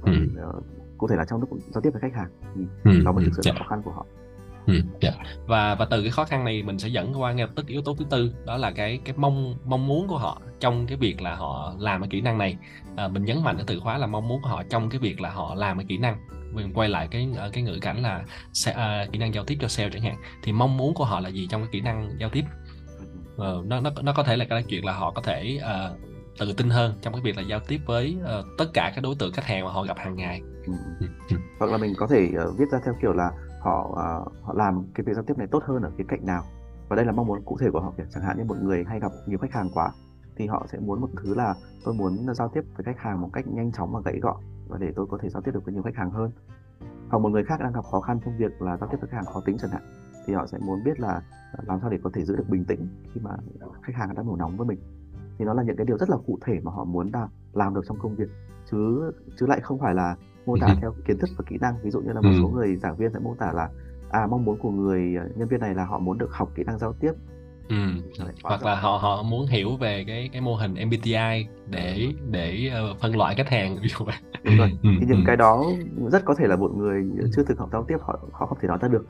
ừ. 0.01 0.11
uh, 0.47 0.63
cụ 0.97 1.07
thể 1.07 1.15
là 1.15 1.25
trong 1.25 1.39
lúc 1.39 1.49
giao 1.69 1.81
tiếp 1.81 1.89
với 1.93 2.01
khách 2.01 2.15
hàng 2.15 2.29
thì 2.55 2.61
ừ. 2.83 2.91
đó 3.05 3.11
mới 3.11 3.25
thực 3.25 3.31
sự 3.35 3.41
là 3.45 3.51
yeah. 3.51 3.59
khó 3.59 3.69
khăn 3.69 3.81
của 3.83 3.91
họ 3.91 4.05
Ừ, 4.69 4.81
yeah. 5.01 5.15
và 5.47 5.75
và 5.75 5.85
từ 5.85 6.01
cái 6.01 6.11
khó 6.11 6.25
khăn 6.25 6.45
này 6.45 6.63
mình 6.63 6.79
sẽ 6.79 6.87
dẫn 6.87 7.21
qua 7.21 7.33
ngay 7.33 7.47
lập 7.47 7.53
tức 7.55 7.67
yếu 7.67 7.81
tố 7.81 7.95
thứ 7.95 8.05
tư 8.09 8.33
đó 8.45 8.57
là 8.57 8.71
cái 8.71 8.99
cái 9.05 9.15
mong 9.17 9.55
mong 9.65 9.87
muốn 9.87 10.07
của 10.07 10.17
họ 10.17 10.41
trong 10.59 10.87
cái 10.87 10.97
việc 10.97 11.21
là 11.21 11.35
họ 11.35 11.73
làm 11.79 12.01
cái 12.01 12.07
kỹ 12.09 12.21
năng 12.21 12.37
này 12.37 12.57
à, 12.95 13.07
mình 13.07 13.25
nhấn 13.25 13.43
mạnh 13.43 13.55
cái 13.55 13.65
từ 13.67 13.79
khóa 13.79 13.97
là 13.97 14.07
mong 14.07 14.27
muốn 14.27 14.41
của 14.41 14.49
họ 14.49 14.63
trong 14.69 14.89
cái 14.89 14.99
việc 14.99 15.21
là 15.21 15.29
họ 15.29 15.55
làm 15.55 15.77
cái 15.77 15.85
kỹ 15.89 15.97
năng 15.97 16.17
mình 16.53 16.73
quay 16.73 16.89
lại 16.89 17.07
cái 17.11 17.29
cái 17.53 17.63
ngữ 17.63 17.77
cảnh 17.81 18.01
là 18.01 18.23
uh, 18.69 19.11
kỹ 19.11 19.19
năng 19.19 19.33
giao 19.33 19.43
tiếp 19.43 19.57
cho 19.61 19.67
sale 19.67 19.89
chẳng 19.93 20.01
hạn 20.01 20.15
thì 20.43 20.51
mong 20.51 20.77
muốn 20.77 20.93
của 20.93 21.05
họ 21.05 21.19
là 21.19 21.29
gì 21.29 21.47
trong 21.47 21.61
cái 21.61 21.69
kỹ 21.71 21.81
năng 21.81 22.11
giao 22.19 22.29
tiếp 22.29 22.43
uh, 23.39 23.65
nó 23.65 23.79
nó 23.79 23.89
nó 24.01 24.13
có 24.15 24.23
thể 24.23 24.37
là 24.37 24.45
cái 24.49 24.63
chuyện 24.67 24.85
là 24.85 24.93
họ 24.93 25.11
có 25.11 25.21
thể 25.21 25.59
uh, 25.63 25.99
tự 26.39 26.53
tin 26.57 26.69
hơn 26.69 26.93
trong 27.01 27.13
cái 27.13 27.21
việc 27.21 27.37
là 27.37 27.41
giao 27.41 27.59
tiếp 27.67 27.79
với 27.85 28.17
uh, 28.21 28.45
tất 28.57 28.65
cả 28.73 28.91
các 28.95 29.01
đối 29.01 29.15
tượng 29.19 29.31
khách 29.33 29.45
hàng 29.45 29.65
mà 29.65 29.71
họ 29.71 29.83
gặp 29.83 29.97
hàng 29.97 30.15
ngày. 30.15 30.41
Ừ. 30.65 30.73
ừ. 31.29 31.37
hoặc 31.59 31.71
là 31.71 31.77
mình 31.77 31.93
có 31.97 32.07
thể 32.07 32.29
uh, 32.49 32.57
viết 32.57 32.65
ra 32.71 32.79
theo 32.85 32.93
kiểu 33.01 33.13
là 33.13 33.31
họ 33.59 33.87
uh, 33.89 34.43
họ 34.43 34.53
làm 34.53 34.83
cái 34.95 35.03
việc 35.03 35.13
giao 35.13 35.23
tiếp 35.27 35.37
này 35.37 35.47
tốt 35.51 35.63
hơn 35.67 35.81
ở 35.81 35.91
cái 35.97 36.05
cạnh 36.09 36.25
nào. 36.25 36.43
Và 36.89 36.95
đây 36.95 37.05
là 37.05 37.11
mong 37.11 37.27
muốn 37.27 37.41
cụ 37.45 37.57
thể 37.61 37.67
của 37.73 37.81
họ 37.81 37.93
kìa. 37.97 38.03
Chẳng 38.13 38.23
hạn 38.23 38.37
như 38.37 38.43
một 38.43 38.55
người 38.61 38.83
hay 38.87 38.99
gặp 38.99 39.11
nhiều 39.27 39.37
khách 39.37 39.53
hàng 39.53 39.69
quá 39.73 39.91
thì 40.37 40.47
họ 40.47 40.65
sẽ 40.71 40.79
muốn 40.79 41.01
một 41.01 41.09
thứ 41.23 41.35
là 41.35 41.55
tôi 41.85 41.93
muốn 41.93 42.33
giao 42.33 42.49
tiếp 42.53 42.61
với 42.75 42.83
khách 42.83 42.99
hàng 42.99 43.21
một 43.21 43.29
cách 43.33 43.47
nhanh 43.47 43.71
chóng 43.71 43.91
và 43.91 44.01
gãy 44.05 44.19
gọn 44.21 44.37
và 44.67 44.77
để 44.77 44.87
tôi 44.95 45.05
có 45.09 45.17
thể 45.21 45.29
giao 45.29 45.41
tiếp 45.41 45.51
được 45.53 45.65
với 45.65 45.73
nhiều 45.73 45.83
khách 45.83 45.95
hàng 45.95 46.11
hơn. 46.11 46.31
Hoặc 47.09 47.19
một 47.19 47.29
người 47.29 47.43
khác 47.43 47.59
đang 47.59 47.73
gặp 47.73 47.83
khó 47.91 48.01
khăn 48.01 48.19
trong 48.25 48.37
việc 48.37 48.61
là 48.61 48.77
giao 48.77 48.89
tiếp 48.91 48.97
với 49.01 49.09
khách 49.09 49.17
hàng 49.17 49.33
khó 49.33 49.41
tính 49.45 49.57
chẳng 49.61 49.71
hạn 49.71 49.81
thì 50.29 50.35
họ 50.35 50.47
sẽ 50.47 50.57
muốn 50.61 50.83
biết 50.83 50.99
là 50.99 51.21
làm 51.67 51.79
sao 51.81 51.89
để 51.89 51.97
có 52.03 52.09
thể 52.13 52.25
giữ 52.25 52.35
được 52.35 52.49
bình 52.49 52.65
tĩnh 52.65 52.87
khi 53.13 53.21
mà 53.23 53.31
khách 53.81 53.95
hàng 53.95 54.15
đang 54.15 54.27
nổi 54.27 54.37
nóng 54.39 54.57
với 54.57 54.67
mình. 54.67 54.79
Thì 55.37 55.45
nó 55.45 55.53
là 55.53 55.63
những 55.63 55.75
cái 55.75 55.85
điều 55.85 55.97
rất 55.97 56.09
là 56.09 56.17
cụ 56.27 56.39
thể 56.45 56.59
mà 56.63 56.71
họ 56.71 56.83
muốn 56.83 57.09
là 57.13 57.27
làm 57.53 57.73
được 57.73 57.81
trong 57.87 57.97
công 57.99 58.15
việc. 58.15 58.29
Chứ 58.71 59.11
chứ 59.39 59.45
lại 59.45 59.59
không 59.59 59.79
phải 59.79 59.93
là 59.93 60.15
mô 60.45 60.55
tả 60.61 60.75
theo 60.81 60.93
kiến 61.07 61.17
thức 61.17 61.29
và 61.37 61.43
kỹ 61.47 61.57
năng. 61.61 61.75
Ví 61.83 61.91
dụ 61.91 62.01
như 62.01 62.13
là 62.13 62.21
một 62.21 62.31
số 62.41 62.47
người 62.47 62.75
giảng 62.75 62.97
viên 62.97 63.13
sẽ 63.13 63.19
mô 63.19 63.35
tả 63.35 63.51
là 63.51 63.69
à 64.09 64.27
mong 64.27 64.45
muốn 64.45 64.57
của 64.57 64.71
người 64.71 65.15
ờ, 65.15 65.29
nhân 65.35 65.47
viên 65.47 65.59
này 65.59 65.75
là 65.75 65.85
họ 65.85 65.99
muốn 65.99 66.17
được 66.17 66.31
học 66.31 66.49
kỹ 66.55 66.63
năng 66.63 66.79
giao 66.79 66.93
tiếp. 66.93 67.11
Ừ. 67.69 67.75
hoặc 68.43 68.63
là 68.63 68.75
họ 68.75 68.97
họ 68.97 69.23
muốn 69.23 69.47
hiểu 69.47 69.77
về 69.77 70.03
cái 70.07 70.29
cái 70.33 70.41
mô 70.41 70.55
hình 70.55 70.73
MBTI 70.73 71.47
để 71.69 72.13
để 72.31 72.71
uh, 72.91 72.97
phân 72.99 73.17
loại 73.17 73.35
khách 73.35 73.49
hàng 73.49 73.77
ví 73.81 73.87
dụ 73.87 74.05
vậy. 74.05 74.15
Đúng 74.43 74.57
rồi. 74.57 74.71
thì 74.83 75.05
những 75.07 75.23
cái 75.25 75.37
đó 75.37 75.65
rất 76.11 76.25
có 76.25 76.35
thể 76.35 76.47
là 76.47 76.55
một 76.55 76.71
người 76.75 77.03
chưa 77.35 77.43
từng 77.43 77.57
học 77.57 77.69
giao 77.71 77.85
tiếp 77.87 77.97
họ 78.01 78.19
họ 78.31 78.45
không 78.45 78.57
thể 78.61 78.67
nói 78.67 78.77
ra 78.81 78.87
được 78.87 79.05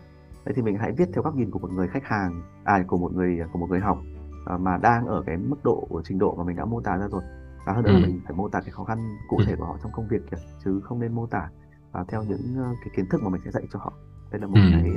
thế 0.45 0.53
thì 0.55 0.61
mình 0.61 0.77
hãy 0.79 0.91
viết 0.97 1.05
theo 1.13 1.23
góc 1.23 1.35
nhìn 1.35 1.51
của 1.51 1.59
một 1.59 1.71
người 1.71 1.87
khách 1.87 2.03
hàng 2.03 2.41
à 2.63 2.83
của 2.87 2.97
một 2.97 3.11
người 3.13 3.39
của 3.53 3.59
một 3.59 3.69
người 3.69 3.79
học 3.79 3.97
à, 4.45 4.57
mà 4.57 4.77
đang 4.77 5.05
ở 5.05 5.23
cái 5.25 5.37
mức 5.37 5.63
độ 5.63 5.87
của 5.89 6.01
trình 6.05 6.19
độ 6.19 6.35
mà 6.35 6.43
mình 6.43 6.55
đã 6.55 6.65
mô 6.65 6.81
tả 6.81 6.97
ra 6.97 7.07
rồi 7.11 7.21
và 7.65 7.73
hơn 7.73 7.83
nữa 7.83 7.91
ừ. 7.91 7.99
mình 8.01 8.21
phải 8.23 8.33
mô 8.33 8.49
tả 8.49 8.61
cái 8.61 8.71
khó 8.71 8.83
khăn 8.83 8.97
cụ 9.29 9.37
ừ. 9.37 9.43
thể 9.47 9.55
của 9.55 9.65
họ 9.65 9.77
trong 9.83 9.91
công 9.91 10.07
việc 10.07 10.21
kìa 10.31 10.37
chứ 10.65 10.79
không 10.83 10.99
nên 10.99 11.13
mô 11.13 11.25
tả 11.25 11.49
uh, 12.01 12.07
theo 12.07 12.23
những 12.23 12.71
uh, 12.71 12.77
cái 12.81 12.93
kiến 12.95 13.05
thức 13.11 13.21
mà 13.23 13.29
mình 13.29 13.41
sẽ 13.45 13.51
dạy 13.51 13.63
cho 13.73 13.79
họ 13.79 13.93
đây 14.31 14.41
là 14.41 14.47
một 14.47 14.55
ừ. 14.55 14.69
cái 14.71 14.91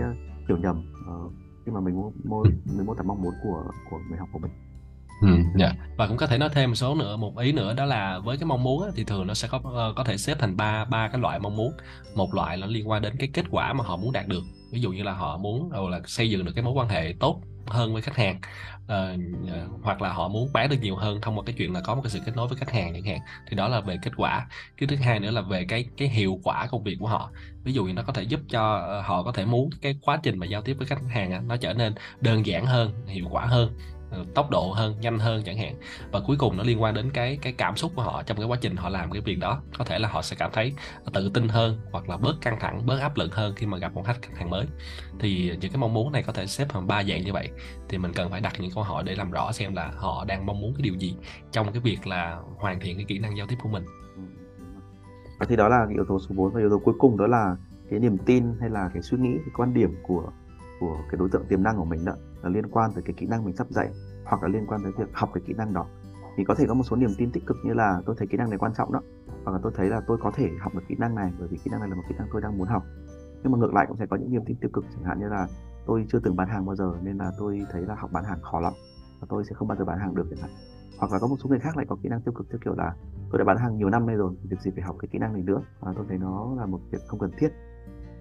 hiểu 0.49 0.59
nhầm 0.59 0.83
uh, 1.27 1.33
khi 1.67 1.73
mà 1.73 1.81
mình 1.81 1.97
mô, 1.97 2.13
mô 2.25 2.43
mình 2.77 2.87
mô 2.87 2.95
tả 2.95 3.03
mong 3.03 3.23
muốn 3.23 3.35
của 3.43 3.65
của 3.91 3.99
người 4.09 4.19
học 4.19 4.29
của 4.33 4.39
mình 4.39 4.51
Ừ, 5.23 5.29
dạ. 5.59 5.73
Và 5.97 6.07
cũng 6.07 6.17
có 6.17 6.27
thể 6.27 6.39
nói 6.39 6.49
thêm 6.53 6.71
một 6.71 6.75
số 6.75 6.95
nữa 6.95 7.17
một 7.17 7.39
ý 7.39 7.53
nữa 7.53 7.75
đó 7.75 7.85
là 7.85 8.19
với 8.19 8.37
cái 8.37 8.47
mong 8.47 8.63
muốn 8.63 8.83
á, 8.83 8.89
thì 8.95 9.05
thường 9.05 9.27
nó 9.27 9.35
sẽ 9.35 9.49
có 9.51 9.93
có 9.97 10.05
thể 10.05 10.17
xếp 10.17 10.37
thành 10.39 10.57
ba 10.57 10.85
ba 10.85 11.09
cái 11.09 11.21
loại 11.21 11.39
mong 11.39 11.57
muốn. 11.57 11.73
Một 12.15 12.35
loại 12.35 12.59
là 12.59 12.67
liên 12.67 12.89
quan 12.89 13.03
đến 13.03 13.13
cái 13.19 13.29
kết 13.33 13.45
quả 13.51 13.73
mà 13.73 13.85
họ 13.85 13.97
muốn 13.97 14.13
đạt 14.13 14.29
được 14.29 14.43
ví 14.73 14.81
dụ 14.81 14.91
như 14.91 15.03
là 15.03 15.13
họ 15.13 15.37
muốn 15.37 15.73
đầu 15.73 15.89
là 15.89 16.01
xây 16.07 16.31
dựng 16.31 16.45
được 16.45 16.53
cái 16.55 16.65
mối 16.65 16.73
quan 16.73 16.89
hệ 16.89 17.15
tốt 17.21 17.41
hơn 17.67 17.93
với 17.93 18.03
khách 18.03 18.17
hàng 18.17 18.41
uh, 18.85 19.83
hoặc 19.83 20.03
là 20.03 20.13
họ 20.13 20.29
muốn 20.29 20.53
bán 20.53 20.71
được 20.71 20.77
nhiều 20.83 20.97
hơn 20.97 21.21
thông 21.21 21.39
qua 21.39 21.43
cái 21.47 21.55
chuyện 21.59 21.73
là 21.73 21.81
có 21.81 21.95
một 21.95 22.01
cái 22.05 22.11
sự 22.11 22.21
kết 22.27 22.37
nối 22.37 22.49
với 22.49 22.57
khách 22.57 22.71
hàng 22.71 22.93
chẳng 22.95 23.05
hạn 23.05 23.19
thì 23.49 23.57
đó 23.57 23.69
là 23.69 23.81
về 23.81 23.99
kết 24.03 24.11
quả. 24.17 24.47
Cái 24.77 24.87
thứ 24.87 24.97
hai 24.97 25.21
nữa 25.21 25.31
là 25.31 25.41
về 25.41 25.65
cái 25.65 25.87
cái 25.97 26.09
hiệu 26.09 26.41
quả 26.45 26.67
công 26.67 26.83
việc 26.83 26.97
của 27.01 27.07
họ. 27.07 27.31
Ví 27.65 27.73
dụ 27.73 27.85
như 27.85 27.93
nó 27.93 28.03
có 28.03 28.13
thể 28.13 28.23
giúp 28.23 28.41
cho 28.49 28.63
họ 29.05 29.23
có 29.23 29.33
thể 29.33 29.45
muốn 29.45 29.71
cái 29.83 29.97
quá 30.03 30.21
trình 30.23 30.39
mà 30.39 30.47
giao 30.47 30.63
tiếp 30.63 30.75
với 30.79 30.87
khách 30.87 31.01
hàng 31.11 31.49
nó 31.49 31.57
trở 31.57 31.73
nên 31.73 31.95
đơn 32.21 32.47
giản 32.47 32.67
hơn 32.67 33.07
hiệu 33.07 33.27
quả 33.31 33.47
hơn. 33.47 33.77
Ừ, 34.13 34.25
tốc 34.35 34.51
độ 34.51 34.73
hơn, 34.77 34.95
nhanh 35.01 35.19
hơn 35.19 35.43
chẳng 35.45 35.57
hạn. 35.57 35.75
Và 36.13 36.21
cuối 36.27 36.37
cùng 36.39 36.57
nó 36.57 36.65
liên 36.65 36.83
quan 36.83 36.95
đến 36.95 37.11
cái 37.11 37.39
cái 37.43 37.53
cảm 37.53 37.77
xúc 37.77 37.93
của 37.97 38.03
họ 38.03 38.23
trong 38.23 38.37
cái 38.37 38.47
quá 38.47 38.59
trình 38.61 38.77
họ 38.77 38.89
làm 38.89 39.11
cái 39.11 39.21
việc 39.21 39.39
đó. 39.39 39.63
Có 39.79 39.85
thể 39.85 39.99
là 39.99 40.09
họ 40.09 40.23
sẽ 40.23 40.37
cảm 40.39 40.51
thấy 40.53 40.75
tự 41.13 41.31
tin 41.35 41.49
hơn 41.49 41.79
hoặc 41.93 42.09
là 42.09 42.17
bớt 42.17 42.41
căng 42.41 42.61
thẳng, 42.61 42.87
bớt 42.87 43.01
áp 43.01 43.17
lực 43.17 43.35
hơn 43.35 43.55
khi 43.57 43.67
mà 43.67 43.79
gặp 43.79 43.95
một 43.95 44.03
khách 44.07 44.37
hàng 44.37 44.51
mới. 44.51 44.67
Thì 45.21 45.57
những 45.61 45.71
cái 45.73 45.79
mong 45.79 45.95
muốn 45.95 46.13
này 46.13 46.23
có 46.23 46.33
thể 46.33 46.47
xếp 46.47 46.67
thành 46.69 46.87
ba 46.87 47.05
dạng 47.05 47.25
như 47.25 47.33
vậy. 47.33 47.49
Thì 47.89 47.99
mình 47.99 48.13
cần 48.13 48.31
phải 48.31 48.41
đặt 48.41 48.53
những 48.59 48.71
câu 48.75 48.85
hỏi 48.85 49.03
để 49.07 49.15
làm 49.15 49.31
rõ 49.31 49.53
xem 49.53 49.75
là 49.75 49.93
họ 49.97 50.25
đang 50.25 50.47
mong 50.47 50.61
muốn 50.61 50.75
cái 50.75 50.83
điều 50.83 50.95
gì 50.95 51.17
trong 51.51 51.73
cái 51.73 51.81
việc 51.81 52.07
là 52.07 52.39
hoàn 52.57 52.81
thiện 52.81 52.97
cái 52.97 53.05
kỹ 53.09 53.19
năng 53.19 53.37
giao 53.37 53.47
tiếp 53.47 53.57
của 53.63 53.69
mình. 53.69 53.85
Và 55.41 55.47
thì 55.49 55.57
đó 55.57 55.69
là 55.69 55.85
cái 55.87 55.95
yếu 55.95 56.05
tố 56.09 56.19
số 56.19 56.35
4 56.35 56.53
và 56.53 56.61
yếu 56.61 56.71
tố 56.71 56.79
cuối 56.85 56.95
cùng 56.99 57.17
đó 57.17 57.27
là 57.27 57.57
cái 57.91 58.01
niềm 58.01 58.19
tin 58.27 58.45
hay 58.61 58.71
là 58.71 58.91
cái 58.95 59.03
suy 59.03 59.19
nghĩ, 59.19 59.31
cái 59.37 59.53
quan 59.57 59.75
điểm 59.75 59.95
của 60.03 60.23
của 60.81 60.97
cái 61.11 61.19
đối 61.19 61.29
tượng 61.33 61.45
tiềm 61.49 61.63
năng 61.63 61.77
của 61.77 61.85
mình 61.85 62.05
đó 62.05 62.13
là 62.43 62.51
liên 62.51 62.71
quan 62.71 62.93
tới 62.95 63.03
cái 63.07 63.15
kỹ 63.19 63.27
năng 63.27 63.45
mình 63.45 63.57
sắp 63.57 63.67
dạy 63.71 63.89
hoặc 64.25 64.43
là 64.43 64.49
liên 64.49 64.67
quan 64.67 64.83
tới 64.83 64.93
việc 64.99 65.09
học 65.13 65.31
cái 65.35 65.43
kỹ 65.47 65.55
năng 65.57 65.73
đó. 65.73 65.87
Thì 66.37 66.45
có 66.45 66.55
thể 66.55 66.65
có 66.69 66.75
một 66.75 66.83
số 66.83 66.97
niềm 66.97 67.11
tin 67.19 67.33
tích 67.33 67.47
cực 67.47 67.57
như 67.65 67.75
là 67.75 68.03
tôi 68.07 68.17
thấy 68.19 68.27
kỹ 68.27 68.37
năng 68.37 68.51
này 68.51 68.59
quan 68.59 68.73
trọng 68.75 68.93
đó 68.93 69.01
hoặc 69.45 69.53
là 69.53 69.59
tôi 69.63 69.73
thấy 69.75 69.89
là 69.89 70.01
tôi 70.07 70.19
có 70.23 70.31
thể 70.35 70.51
học 70.61 70.75
được 70.75 70.83
kỹ 70.89 70.95
năng 70.99 71.15
này 71.15 71.33
bởi 71.39 71.49
vì 71.49 71.59
kỹ 71.65 71.71
năng 71.71 71.81
này 71.81 71.89
là 71.89 71.97
một 71.97 72.03
kỹ 72.09 72.15
năng 72.19 72.29
tôi 72.33 72.41
đang 72.43 72.59
muốn 72.59 72.69
học. 72.69 72.83
Nhưng 73.43 73.53
mà 73.53 73.59
ngược 73.59 73.75
lại 73.75 73.87
cũng 73.89 73.97
sẽ 73.97 74.07
có 74.07 74.17
những 74.17 74.31
niềm 74.33 74.43
tin 74.47 74.57
tiêu 74.61 74.71
cực 74.73 74.85
chẳng 74.95 75.05
hạn 75.05 75.21
như 75.21 75.29
là 75.29 75.47
tôi 75.87 76.07
chưa 76.09 76.19
từng 76.25 76.37
bán 76.37 76.49
hàng 76.49 76.67
bao 76.67 76.77
giờ 76.77 76.93
nên 77.03 77.19
là 77.19 77.33
tôi 77.39 77.63
thấy 77.73 77.83
là 77.83 77.95
học 77.95 78.11
bán 78.13 78.25
hàng 78.25 78.43
khó 78.43 78.61
lắm 78.61 78.73
và 79.21 79.27
tôi 79.31 79.45
sẽ 79.45 79.55
không 79.55 79.69
bao 79.69 79.79
giờ 79.79 79.85
bán 79.85 79.99
hàng 79.99 80.15
được 80.15 80.27
chẳng 80.31 80.41
hạn. 80.43 80.51
Hoặc 80.99 81.13
là 81.13 81.19
có 81.19 81.27
một 81.27 81.37
số 81.39 81.49
người 81.49 81.59
khác 81.59 81.77
lại 81.77 81.87
có 81.89 81.97
kỹ 82.03 82.09
năng 82.09 82.21
tiêu 82.21 82.33
cực 82.33 82.47
theo 82.51 82.59
kiểu 82.65 82.75
là 82.75 82.95
tôi 83.31 83.39
đã 83.39 83.45
bán 83.45 83.57
hàng 83.57 83.77
nhiều 83.77 83.91
năm 83.91 84.07
nay 84.07 84.17
rồi 84.17 84.35
thì 84.43 84.49
việc 84.51 84.61
gì 84.61 84.71
phải 84.75 84.83
học 84.83 84.97
cái 84.99 85.09
kỹ 85.13 85.19
năng 85.19 85.33
này 85.33 85.43
nữa? 85.43 85.63
Và 85.81 85.93
tôi 85.97 86.05
thấy 86.09 86.19
nó 86.19 86.55
là 86.59 86.67
một 86.67 86.81
việc 86.91 87.01
không 87.09 87.19
cần 87.19 87.31
thiết. 87.39 87.49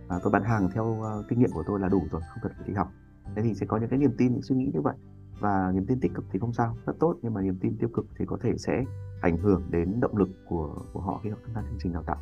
À, 0.08 0.20
tôi 0.24 0.32
bán 0.32 0.44
hàng 0.44 0.70
theo 0.74 0.86
uh, 0.86 1.26
kinh 1.30 1.40
nghiệm 1.40 1.52
của 1.54 1.64
tôi 1.68 1.80
là 1.80 1.90
đủ 1.90 2.02
rồi 2.12 2.22
không 2.30 2.40
cần 2.44 2.52
phải 2.58 2.68
đi 2.68 2.74
học 2.74 2.88
thế 3.36 3.42
thì 3.42 3.54
sẽ 3.54 3.66
có 3.66 3.78
những 3.78 3.90
cái 3.90 4.00
niềm 4.00 4.12
tin 4.18 4.34
những 4.34 4.42
suy 4.42 4.56
nghĩ 4.56 4.72
như 4.74 4.82
vậy. 4.82 4.96
Và 5.40 5.72
niềm 5.74 5.86
tin 5.86 6.00
tích 6.00 6.12
cực 6.16 6.26
thì 6.32 6.40
không 6.40 6.54
sao 6.54 6.78
rất 6.86 6.94
tốt. 7.00 7.16
Nhưng 7.22 7.34
mà 7.34 7.42
niềm 7.42 7.58
tin 7.62 7.78
tiêu 7.78 7.90
cực 7.94 8.06
thì 8.20 8.26
có 8.26 8.38
thể 8.42 8.58
sẽ 8.58 8.84
ảnh 9.22 9.38
hưởng 9.38 9.64
đến 9.72 10.00
động 10.00 10.18
lực 10.18 10.30
của 10.50 10.76
của 10.94 11.00
họ 11.00 11.20
khi 11.24 11.30
họ 11.30 11.38
tham 11.44 11.56
gia 11.56 11.62
chương 11.62 11.80
trình 11.80 11.94
đào 11.94 12.04
tạo. 12.04 12.18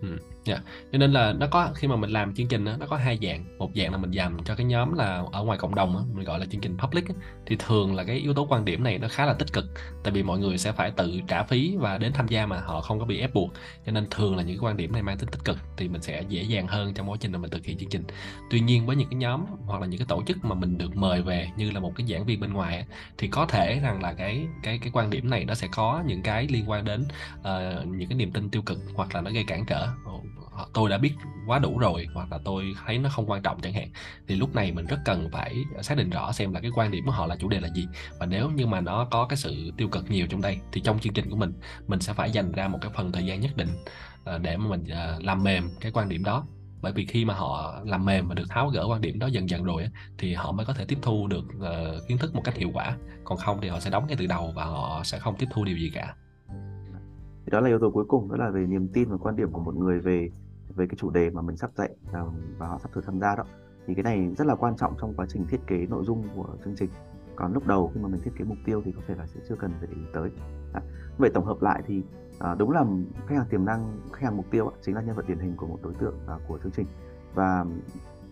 Ừ, 0.00 0.16
yeah. 0.46 0.62
cho 0.92 0.98
nên 0.98 1.12
là 1.12 1.32
nó 1.32 1.46
có 1.46 1.70
khi 1.74 1.88
mà 1.88 1.96
mình 1.96 2.10
làm 2.10 2.34
chương 2.34 2.48
trình 2.48 2.64
đó, 2.64 2.76
nó 2.80 2.86
có 2.86 2.96
hai 2.96 3.18
dạng. 3.22 3.58
Một 3.58 3.70
dạng 3.74 3.92
là 3.92 3.98
mình 3.98 4.10
dành 4.10 4.36
cho 4.44 4.54
cái 4.54 4.66
nhóm 4.66 4.94
là 4.94 5.22
ở 5.32 5.44
ngoài 5.44 5.58
cộng 5.58 5.74
đồng 5.74 5.94
đó, 5.94 6.04
mình 6.14 6.24
gọi 6.24 6.38
là 6.38 6.46
chương 6.46 6.60
trình 6.60 6.76
public 6.78 7.04
thì 7.46 7.56
thường 7.58 7.94
là 7.94 8.04
cái 8.04 8.16
yếu 8.16 8.34
tố 8.34 8.46
quan 8.50 8.64
điểm 8.64 8.84
này 8.84 8.98
nó 8.98 9.08
khá 9.08 9.26
là 9.26 9.32
tích 9.32 9.52
cực 9.52 9.64
tại 10.04 10.12
vì 10.12 10.22
mọi 10.22 10.38
người 10.38 10.58
sẽ 10.58 10.72
phải 10.72 10.90
tự 10.90 11.20
trả 11.28 11.42
phí 11.42 11.76
và 11.78 11.98
đến 11.98 12.12
tham 12.12 12.28
gia 12.28 12.46
mà 12.46 12.60
họ 12.60 12.80
không 12.80 12.98
có 12.98 13.04
bị 13.04 13.20
ép 13.20 13.34
buộc. 13.34 13.52
Cho 13.86 13.92
nên 13.92 14.06
thường 14.10 14.36
là 14.36 14.42
những 14.42 14.56
cái 14.56 14.68
quan 14.68 14.76
điểm 14.76 14.92
này 14.92 15.02
mang 15.02 15.18
tính 15.18 15.28
tích 15.28 15.44
cực 15.44 15.58
thì 15.76 15.88
mình 15.88 16.02
sẽ 16.02 16.22
dễ 16.28 16.42
dàng 16.42 16.66
hơn 16.66 16.94
trong 16.94 17.10
quá 17.10 17.16
trình 17.20 17.32
mà 17.32 17.38
mình 17.38 17.50
thực 17.50 17.64
hiện 17.64 17.78
chương 17.78 17.90
trình. 17.90 18.04
Tuy 18.50 18.60
nhiên 18.60 18.86
với 18.86 18.96
những 18.96 19.08
cái 19.08 19.16
nhóm 19.16 19.44
hoặc 19.66 19.80
là 19.80 19.86
những 19.86 19.98
cái 19.98 20.06
tổ 20.08 20.22
chức 20.26 20.44
mà 20.44 20.54
mình 20.54 20.78
được 20.78 20.96
mời 20.96 21.22
về 21.22 21.48
như 21.56 21.70
là 21.70 21.80
một 21.80 21.92
cái 21.96 22.06
giảng 22.06 22.24
viên 22.24 22.40
bên 22.40 22.52
ngoài 22.52 22.86
thì 23.18 23.28
có 23.28 23.46
thể 23.46 23.80
rằng 23.82 24.02
là 24.02 24.12
cái 24.12 24.46
cái 24.62 24.78
cái 24.78 24.90
quan 24.92 25.10
điểm 25.10 25.30
này 25.30 25.44
nó 25.44 25.54
sẽ 25.54 25.68
có 25.72 26.02
những 26.06 26.22
cái 26.22 26.46
liên 26.50 26.70
quan 26.70 26.84
đến 26.84 27.04
uh, 27.40 27.86
những 27.86 28.08
cái 28.08 28.18
niềm 28.18 28.32
tin 28.32 28.50
tiêu 28.50 28.62
cực 28.62 28.78
hoặc 28.94 29.14
là 29.14 29.20
nó 29.20 29.30
gây 29.30 29.44
cản 29.44 29.64
trở. 29.66 29.88
Ờ, 30.56 30.66
tôi 30.74 30.90
đã 30.90 30.98
biết 30.98 31.12
quá 31.46 31.58
đủ 31.58 31.78
rồi, 31.78 32.06
hoặc 32.14 32.32
là 32.32 32.38
tôi 32.44 32.74
thấy 32.86 32.98
nó 32.98 33.08
không 33.08 33.30
quan 33.30 33.42
trọng 33.42 33.60
chẳng 33.60 33.72
hạn, 33.72 33.88
thì 34.28 34.36
lúc 34.36 34.54
này 34.54 34.72
mình 34.72 34.86
rất 34.86 34.98
cần 35.04 35.28
phải 35.32 35.64
xác 35.82 35.96
định 35.98 36.10
rõ 36.10 36.32
xem 36.32 36.52
là 36.52 36.60
cái 36.60 36.70
quan 36.74 36.90
điểm 36.90 37.04
của 37.06 37.12
họ 37.12 37.26
là 37.26 37.36
chủ 37.36 37.48
đề 37.48 37.60
là 37.60 37.68
gì. 37.68 37.88
Và 38.18 38.26
nếu 38.26 38.50
như 38.50 38.66
mà 38.66 38.80
nó 38.80 39.04
có 39.10 39.26
cái 39.26 39.36
sự 39.36 39.70
tiêu 39.76 39.88
cực 39.88 40.10
nhiều 40.10 40.26
trong 40.26 40.40
đây, 40.40 40.58
thì 40.72 40.80
trong 40.80 40.98
chương 40.98 41.12
trình 41.12 41.30
của 41.30 41.36
mình 41.36 41.52
mình 41.86 42.00
sẽ 42.00 42.12
phải 42.12 42.30
dành 42.30 42.52
ra 42.52 42.68
một 42.68 42.78
cái 42.80 42.90
phần 42.94 43.12
thời 43.12 43.26
gian 43.26 43.40
nhất 43.40 43.56
định 43.56 43.68
ờ, 44.24 44.38
để 44.38 44.56
mà 44.56 44.68
mình 44.68 44.84
ờ, 44.90 45.18
làm 45.22 45.42
mềm 45.42 45.68
cái 45.80 45.92
quan 45.92 46.08
điểm 46.08 46.24
đó. 46.24 46.46
Bởi 46.82 46.92
vì 46.92 47.06
khi 47.06 47.24
mà 47.24 47.34
họ 47.34 47.80
làm 47.84 48.04
mềm 48.04 48.28
và 48.28 48.34
được 48.34 48.44
tháo 48.48 48.68
gỡ 48.68 48.86
quan 48.88 49.00
điểm 49.00 49.18
đó 49.18 49.26
dần 49.26 49.50
dần 49.50 49.64
rồi 49.64 49.88
thì 50.18 50.34
họ 50.34 50.52
mới 50.52 50.66
có 50.66 50.72
thể 50.72 50.84
tiếp 50.84 50.98
thu 51.02 51.26
được 51.26 51.44
kiến 52.08 52.18
thức 52.18 52.34
một 52.34 52.42
cách 52.44 52.56
hiệu 52.56 52.70
quả. 52.74 52.96
Còn 53.24 53.38
không 53.38 53.58
thì 53.62 53.68
họ 53.68 53.80
sẽ 53.80 53.90
đóng 53.90 54.06
ngay 54.06 54.16
từ 54.18 54.26
đầu 54.26 54.52
và 54.56 54.64
họ 54.64 55.00
sẽ 55.04 55.18
không 55.18 55.36
tiếp 55.38 55.46
thu 55.50 55.64
điều 55.64 55.76
gì 55.76 55.90
cả. 55.94 56.14
Đó 57.46 57.60
là 57.60 57.68
yếu 57.68 57.78
tố 57.78 57.90
cuối 57.90 58.04
cùng, 58.08 58.28
đó 58.30 58.36
là 58.36 58.50
về 58.50 58.60
niềm 58.60 58.88
tin 58.94 59.08
và 59.08 59.16
quan 59.16 59.36
điểm 59.36 59.52
của 59.52 59.60
một 59.60 59.74
người 59.74 60.00
về 60.00 60.28
về 60.76 60.86
cái 60.86 60.96
chủ 60.96 61.10
đề 61.10 61.30
mà 61.30 61.42
mình 61.42 61.56
sắp 61.56 61.70
dạy 61.74 61.96
ờ, 62.12 62.30
và 62.58 62.68
họ 62.68 62.78
sắp 62.78 62.92
thử 62.92 63.00
tham 63.00 63.20
gia 63.20 63.36
đó. 63.36 63.44
Thì 63.86 63.94
cái 63.94 64.02
này 64.02 64.34
rất 64.38 64.46
là 64.46 64.54
quan 64.54 64.76
trọng 64.76 64.94
trong 65.00 65.14
quá 65.14 65.26
trình 65.28 65.46
thiết 65.46 65.60
kế 65.66 65.86
nội 65.86 66.04
dung 66.04 66.28
của 66.34 66.46
chương 66.64 66.74
trình. 66.76 66.90
Còn 67.36 67.52
lúc 67.52 67.66
đầu 67.66 67.90
khi 67.94 68.00
mà 68.00 68.08
mình 68.08 68.20
thiết 68.24 68.30
kế 68.38 68.44
mục 68.44 68.58
tiêu 68.64 68.82
thì 68.84 68.92
có 68.92 69.02
thể 69.06 69.14
là 69.14 69.26
sẽ 69.26 69.40
chưa 69.48 69.56
cần 69.56 69.70
phải 69.78 69.88
để 69.90 69.96
ý 69.96 70.02
tới. 70.12 70.30
À, 70.72 70.80
vậy 71.18 71.30
tổng 71.34 71.44
hợp 71.44 71.62
lại 71.62 71.82
thì 71.86 72.02
à, 72.38 72.54
đúng 72.58 72.70
là 72.70 72.84
khách 73.26 73.36
hàng 73.36 73.46
tiềm 73.50 73.64
năng 73.64 74.00
khách 74.12 74.22
hàng 74.22 74.36
mục 74.36 74.46
tiêu 74.50 74.72
chính 74.82 74.94
là 74.94 75.00
nhân 75.02 75.16
vật 75.16 75.28
điển 75.28 75.38
hình 75.38 75.56
của 75.56 75.66
một 75.66 75.78
đối 75.82 75.94
tượng 75.94 76.14
à, 76.26 76.34
của 76.48 76.58
chương 76.58 76.72
trình. 76.72 76.86
Và 77.34 77.64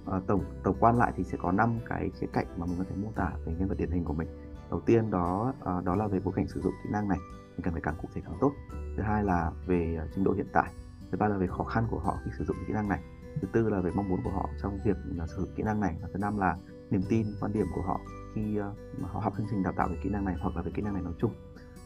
à, 0.07 0.21
tổng 0.27 0.45
tổng 0.63 0.77
quan 0.81 0.99
lại 0.99 1.13
thì 1.17 1.25
sẽ 1.25 1.39
có 1.43 1.53
năm 1.53 1.79
cái 1.89 2.11
khía 2.15 2.27
cạnh 2.33 2.47
mà 2.57 2.67
mình 2.67 2.77
có 2.79 2.85
thể 2.89 2.97
mô 2.97 3.09
tả 3.15 3.33
về 3.47 3.55
nhân 3.59 3.69
vật 3.69 3.79
điển 3.79 3.91
hình 3.91 4.05
của 4.05 4.15
mình. 4.15 4.29
Đầu 4.71 4.81
tiên 4.81 5.11
đó 5.11 5.55
à, 5.65 5.81
đó 5.85 5.95
là 5.95 6.07
về 6.07 6.21
bối 6.25 6.35
cảnh 6.37 6.49
sử 6.49 6.61
dụng 6.61 6.73
kỹ 6.85 6.91
năng 6.93 7.09
này. 7.09 7.19
Mình 7.51 7.63
cần 7.63 7.73
phải 7.73 7.83
càng 7.83 7.95
cụ 8.03 8.09
thể 8.15 8.23
càng 8.25 8.39
tốt. 8.41 8.53
Thứ 8.97 9.03
hai 9.03 9.25
là 9.25 9.53
về 9.67 9.99
trình 10.15 10.25
độ 10.25 10.33
hiện 10.33 10.49
tại 10.53 10.71
thứ 11.13 11.19
ba 11.19 11.29
là 11.29 11.37
về 11.37 11.47
khó 11.47 11.65
khăn 11.65 11.87
của 11.91 11.99
họ 11.99 12.19
khi 12.25 12.31
sử 12.39 12.45
dụng 12.45 12.57
kỹ 12.67 12.73
năng 12.73 12.89
này. 12.89 13.01
Thứ 13.41 13.49
tư 13.53 13.69
là 13.69 13.81
về 13.81 13.91
mong 13.95 14.09
muốn 14.09 14.21
của 14.25 14.31
họ 14.31 14.49
trong 14.63 14.79
việc 14.85 14.97
là 15.17 15.27
sử 15.27 15.37
dụng 15.37 15.55
kỹ 15.57 15.63
năng 15.63 15.81
này. 15.81 15.97
Và 16.03 16.09
thứ 16.13 16.19
năm 16.19 16.39
là 16.39 16.57
niềm 16.91 17.03
tin 17.09 17.27
quan 17.41 17.53
điểm 17.53 17.67
của 17.75 17.83
họ 17.83 18.01
khi 18.35 18.61
uh, 18.61 19.03
họ 19.03 19.21
học 19.21 19.33
chương 19.37 19.47
trình 19.51 19.63
đào 19.63 19.73
tạo 19.77 19.89
về 19.89 19.97
kỹ 20.03 20.11
năng 20.11 20.25
này 20.25 20.37
hoặc 20.41 20.57
là 20.57 20.63
về 20.63 20.71
kỹ 20.75 20.83
năng 20.83 20.95
này 20.95 21.03
nói 21.03 21.13
chung. 21.19 21.33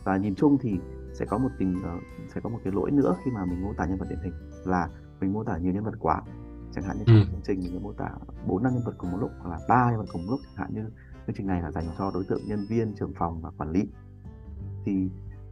Và 0.05 0.17
nhìn 0.17 0.35
chung 0.35 0.59
thì 0.61 0.81
sẽ 1.13 1.25
có 1.25 1.39
một 1.39 1.49
tình 1.59 1.77
uh, 1.79 2.03
sẽ 2.35 2.41
có 2.41 2.51
một 2.51 2.59
cái 2.65 2.73
lỗi 2.73 2.91
nữa 2.91 3.17
khi 3.25 3.31
mà 3.31 3.45
mình 3.45 3.63
mô 3.63 3.75
tả 3.75 3.87
nhân 3.87 3.99
vật 3.99 4.07
điển 4.11 4.19
hình 4.23 4.33
là 4.65 4.89
mình 5.21 5.33
mô 5.33 5.45
tả 5.45 5.59
nhiều 5.59 5.73
nhân 5.73 5.85
vật 5.85 5.95
quá. 5.99 6.23
Chẳng 6.73 6.85
hạn 6.85 6.99
như 6.99 7.05
trong 7.07 7.17
ừ. 7.17 7.25
chương 7.31 7.41
trình 7.45 7.61
mình 7.61 7.83
mô 7.83 7.93
tả 7.93 8.11
bốn 8.47 8.63
năm 8.63 8.73
nhân 8.75 8.83
vật 8.87 8.95
cùng 8.99 9.13
một 9.13 9.19
lúc 9.21 9.31
hoặc 9.39 9.51
là 9.51 9.59
ba 9.69 9.91
nhân 9.91 9.99
vật 9.99 10.07
cùng 10.13 10.27
một 10.27 10.31
lúc. 10.31 10.41
Chẳng 10.45 10.57
hạn 10.57 10.75
như 10.75 10.91
chương 11.27 11.37
trình 11.37 11.47
này 11.47 11.63
là 11.63 11.71
dành 11.71 11.85
cho 11.99 12.11
đối 12.15 12.25
tượng 12.25 12.41
nhân 12.47 12.67
viên 12.69 12.95
trưởng 12.95 13.13
phòng 13.19 13.41
và 13.41 13.51
quản 13.59 13.71
lý. 13.71 13.89
Thì 14.85 15.11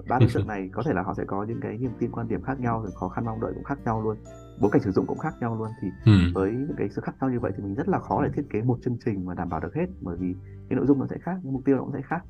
ba 0.09 0.19
đối 0.19 0.29
tượng 0.35 0.47
này 0.47 0.71
có 0.73 0.83
thể 0.87 0.93
là 0.93 1.03
họ 1.03 1.15
sẽ 1.15 1.25
có 1.27 1.45
những 1.45 1.61
cái 1.61 1.79
niềm 1.79 1.91
tin 1.99 2.11
quan 2.11 2.29
điểm 2.29 2.43
khác 2.43 2.61
nhau 2.61 2.83
rồi 2.83 2.93
khó 2.95 3.09
khăn 3.09 3.25
mong 3.25 3.41
đợi 3.41 3.53
cũng 3.55 3.65
khác 3.65 3.79
nhau 3.85 4.03
luôn 4.03 4.17
bối 4.61 4.71
cảnh 4.71 4.83
sử 4.83 4.91
dụng 4.91 5.07
cũng 5.07 5.19
khác 5.19 5.35
nhau 5.41 5.57
luôn 5.57 5.69
thì 5.83 5.89
ừ. 6.05 6.13
với 6.35 6.51
những 6.51 6.77
cái 6.77 6.89
sự 6.89 7.01
khác 7.05 7.17
nhau 7.21 7.31
như 7.31 7.41
vậy 7.41 7.53
thì 7.57 7.63
mình 7.63 7.75
rất 7.75 7.89
là 7.89 7.99
khó 7.99 8.23
để 8.23 8.31
thiết 8.35 8.51
kế 8.51 8.63
một 8.63 8.79
chương 8.85 8.97
trình 9.05 9.27
mà 9.27 9.35
đảm 9.35 9.49
bảo 9.49 9.61
được 9.61 9.75
hết 9.75 9.87
bởi 10.01 10.17
vì 10.17 10.35
cái 10.69 10.77
nội 10.77 10.87
dung 10.87 10.99
nó 10.99 11.07
sẽ 11.07 11.17
khác 11.19 11.37
mục 11.45 11.63
tiêu 11.65 11.77
nó 11.77 11.83
cũng 11.83 11.93
sẽ 11.93 12.01
khác 12.03 12.25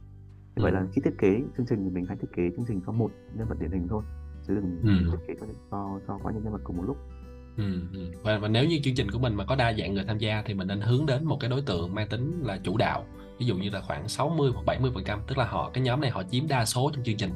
như 0.56 0.62
vậy 0.62 0.72
là 0.72 0.80
ừ. 0.80 0.86
khi 0.92 1.02
thiết 1.04 1.18
kế 1.18 1.42
chương 1.56 1.66
trình 1.66 1.84
thì 1.84 1.90
mình 1.90 2.04
hãy 2.08 2.16
thiết 2.16 2.32
kế 2.36 2.50
chương 2.56 2.64
trình 2.68 2.80
cho 2.86 2.92
một 2.92 3.10
nhân 3.34 3.48
vật 3.48 3.56
điển 3.60 3.70
hình 3.70 3.86
thôi 3.88 4.02
chứ 4.46 4.54
đừng 4.54 4.80
ừ. 4.82 5.10
thiết 5.10 5.24
kế 5.28 5.34
cho 5.40 5.46
cho, 5.70 6.00
cho 6.06 6.18
quá 6.22 6.32
nhiều 6.32 6.40
nhân 6.44 6.52
vật 6.52 6.60
cùng 6.64 6.76
một 6.76 6.84
lúc 6.86 6.96
Ừ, 7.56 7.64
ừ, 7.92 8.12
Và, 8.22 8.38
và 8.38 8.48
nếu 8.48 8.64
như 8.64 8.80
chương 8.84 8.94
trình 8.94 9.10
của 9.10 9.18
mình 9.18 9.34
mà 9.34 9.44
có 9.44 9.56
đa 9.56 9.72
dạng 9.72 9.94
người 9.94 10.04
tham 10.04 10.18
gia 10.18 10.42
thì 10.46 10.54
mình 10.54 10.68
nên 10.68 10.80
hướng 10.80 11.06
đến 11.06 11.24
một 11.24 11.36
cái 11.40 11.50
đối 11.50 11.62
tượng 11.62 11.94
mang 11.94 12.08
tính 12.08 12.42
là 12.44 12.58
chủ 12.64 12.76
đạo. 12.76 13.04
Ví 13.38 13.46
dụ 13.46 13.56
như 13.56 13.70
là 13.70 13.80
khoảng 13.80 14.08
60 14.08 14.50
hoặc 14.54 14.62
70 14.66 14.90
phần 14.94 15.04
trăm 15.04 15.20
tức 15.26 15.38
là 15.38 15.44
họ 15.44 15.70
cái 15.70 15.84
nhóm 15.84 16.00
này 16.00 16.10
họ 16.10 16.22
chiếm 16.30 16.48
đa 16.48 16.64
số 16.64 16.90
trong 16.94 17.04
chương 17.04 17.16
trình 17.16 17.30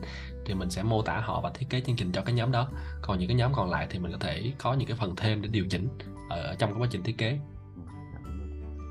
thì 0.45 0.55
mình 0.55 0.71
sẽ 0.71 0.83
mô 0.83 1.03
tả 1.03 1.21
họ 1.21 1.41
và 1.41 1.51
thiết 1.55 1.67
kế 1.71 1.81
chương 1.81 1.97
trình 1.97 2.13
cho 2.13 2.23
cái 2.23 2.35
nhóm 2.35 2.53
đó. 2.53 2.69
Còn 3.03 3.19
những 3.19 3.29
cái 3.29 3.37
nhóm 3.37 3.53
còn 3.55 3.71
lại 3.71 3.87
thì 3.91 3.99
mình 3.99 4.13
có 4.13 4.19
thể 4.19 4.53
có 4.59 4.75
những 4.75 4.89
cái 4.89 4.97
phần 5.01 5.17
thêm 5.17 5.43
để 5.43 5.49
điều 5.49 5.65
chỉnh 5.71 5.89
ở 6.31 6.55
trong 6.59 6.73
cái 6.73 6.83
quá 6.83 6.89
trình 6.91 7.03
thiết 7.03 7.19
kế. 7.19 7.39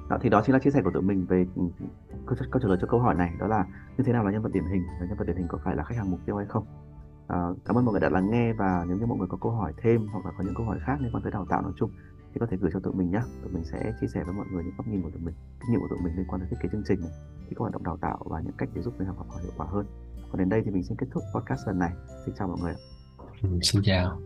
Đó, 0.09 0.17
thì 0.21 0.29
đó 0.29 0.41
chính 0.45 0.53
là 0.53 0.59
chia 0.59 0.71
sẻ 0.71 0.81
của 0.83 0.91
tụi 0.93 1.03
mình 1.03 1.25
về 1.25 1.45
ừ, 1.55 1.61
câu, 2.25 2.35
câu 2.51 2.61
trả 2.61 2.67
lời 2.67 2.77
cho 2.81 2.87
câu 2.87 2.99
hỏi 2.99 3.15
này. 3.15 3.31
Đó 3.39 3.47
là 3.47 3.65
như 3.97 4.03
thế 4.07 4.13
nào 4.13 4.25
là 4.25 4.31
nhân 4.31 4.41
vật 4.41 4.49
điển 4.53 4.63
hình 4.63 4.83
và 4.99 5.05
nhân 5.07 5.17
vật 5.17 5.25
điển 5.27 5.35
hình 5.35 5.47
có 5.47 5.59
phải 5.65 5.75
là 5.75 5.83
khách 5.83 5.95
hàng 5.97 6.11
mục 6.11 6.19
tiêu 6.25 6.37
hay 6.37 6.45
không? 6.49 6.65
Ờ, 7.29 7.55
cảm 7.65 7.77
ơn 7.77 7.85
mọi 7.85 7.91
người 7.91 8.01
đã 8.01 8.09
lắng 8.09 8.29
nghe 8.31 8.53
và 8.53 8.85
nếu 8.87 8.97
như 8.97 9.05
mọi 9.05 9.17
người 9.17 9.27
có 9.27 9.37
câu 9.41 9.51
hỏi 9.51 9.73
thêm 9.81 10.07
hoặc 10.07 10.25
là 10.25 10.31
có 10.37 10.43
những 10.43 10.53
câu 10.55 10.65
hỏi 10.65 10.79
khác 10.85 10.97
liên 11.01 11.11
quan 11.13 11.23
tới 11.23 11.31
đào 11.31 11.45
tạo 11.49 11.61
nói 11.61 11.71
chung 11.75 11.91
thì 12.33 12.39
có 12.39 12.45
thể 12.45 12.57
gửi 12.57 12.71
cho 12.73 12.79
tụi 12.79 12.93
mình 12.93 13.11
nhé 13.11 13.21
tụi 13.41 13.51
mình 13.51 13.63
sẽ 13.63 13.93
chia 14.01 14.07
sẻ 14.07 14.23
với 14.23 14.33
mọi 14.33 14.45
người 14.51 14.63
những 14.63 14.73
góc 14.77 14.87
nhìn 14.87 15.01
của 15.01 15.09
tụi 15.09 15.21
mình 15.21 15.35
kinh 15.59 15.71
nghiệm 15.71 15.79
của 15.81 15.87
tụi 15.89 15.99
mình 16.03 16.15
liên 16.17 16.25
quan 16.29 16.41
tới 16.41 16.49
thiết 16.49 16.57
kế 16.61 16.69
chương 16.71 16.83
trình 16.87 16.99
này 17.01 17.11
thì 17.39 17.49
các 17.49 17.59
hoạt 17.59 17.73
động 17.73 17.83
đào 17.83 17.97
tạo 18.01 18.17
và 18.25 18.41
những 18.41 18.53
cách 18.57 18.69
để 18.73 18.81
giúp 18.81 18.93
người 18.97 19.07
học 19.07 19.29
hỏi 19.29 19.41
hiệu 19.43 19.51
quả 19.57 19.67
hơn. 19.69 19.85
Còn 20.31 20.39
đến 20.39 20.49
đây 20.49 20.61
thì 20.65 20.71
mình 20.71 20.83
xin 20.83 20.97
kết 20.97 21.07
thúc 21.11 21.23
podcast 21.35 21.67
lần 21.67 21.79
này. 21.79 21.91
Xin 22.25 22.35
chào 22.37 22.47
mọi 22.47 22.57
người 22.61 22.73
ừ, 23.41 23.59
xin 23.61 23.81
chào. 23.85 24.19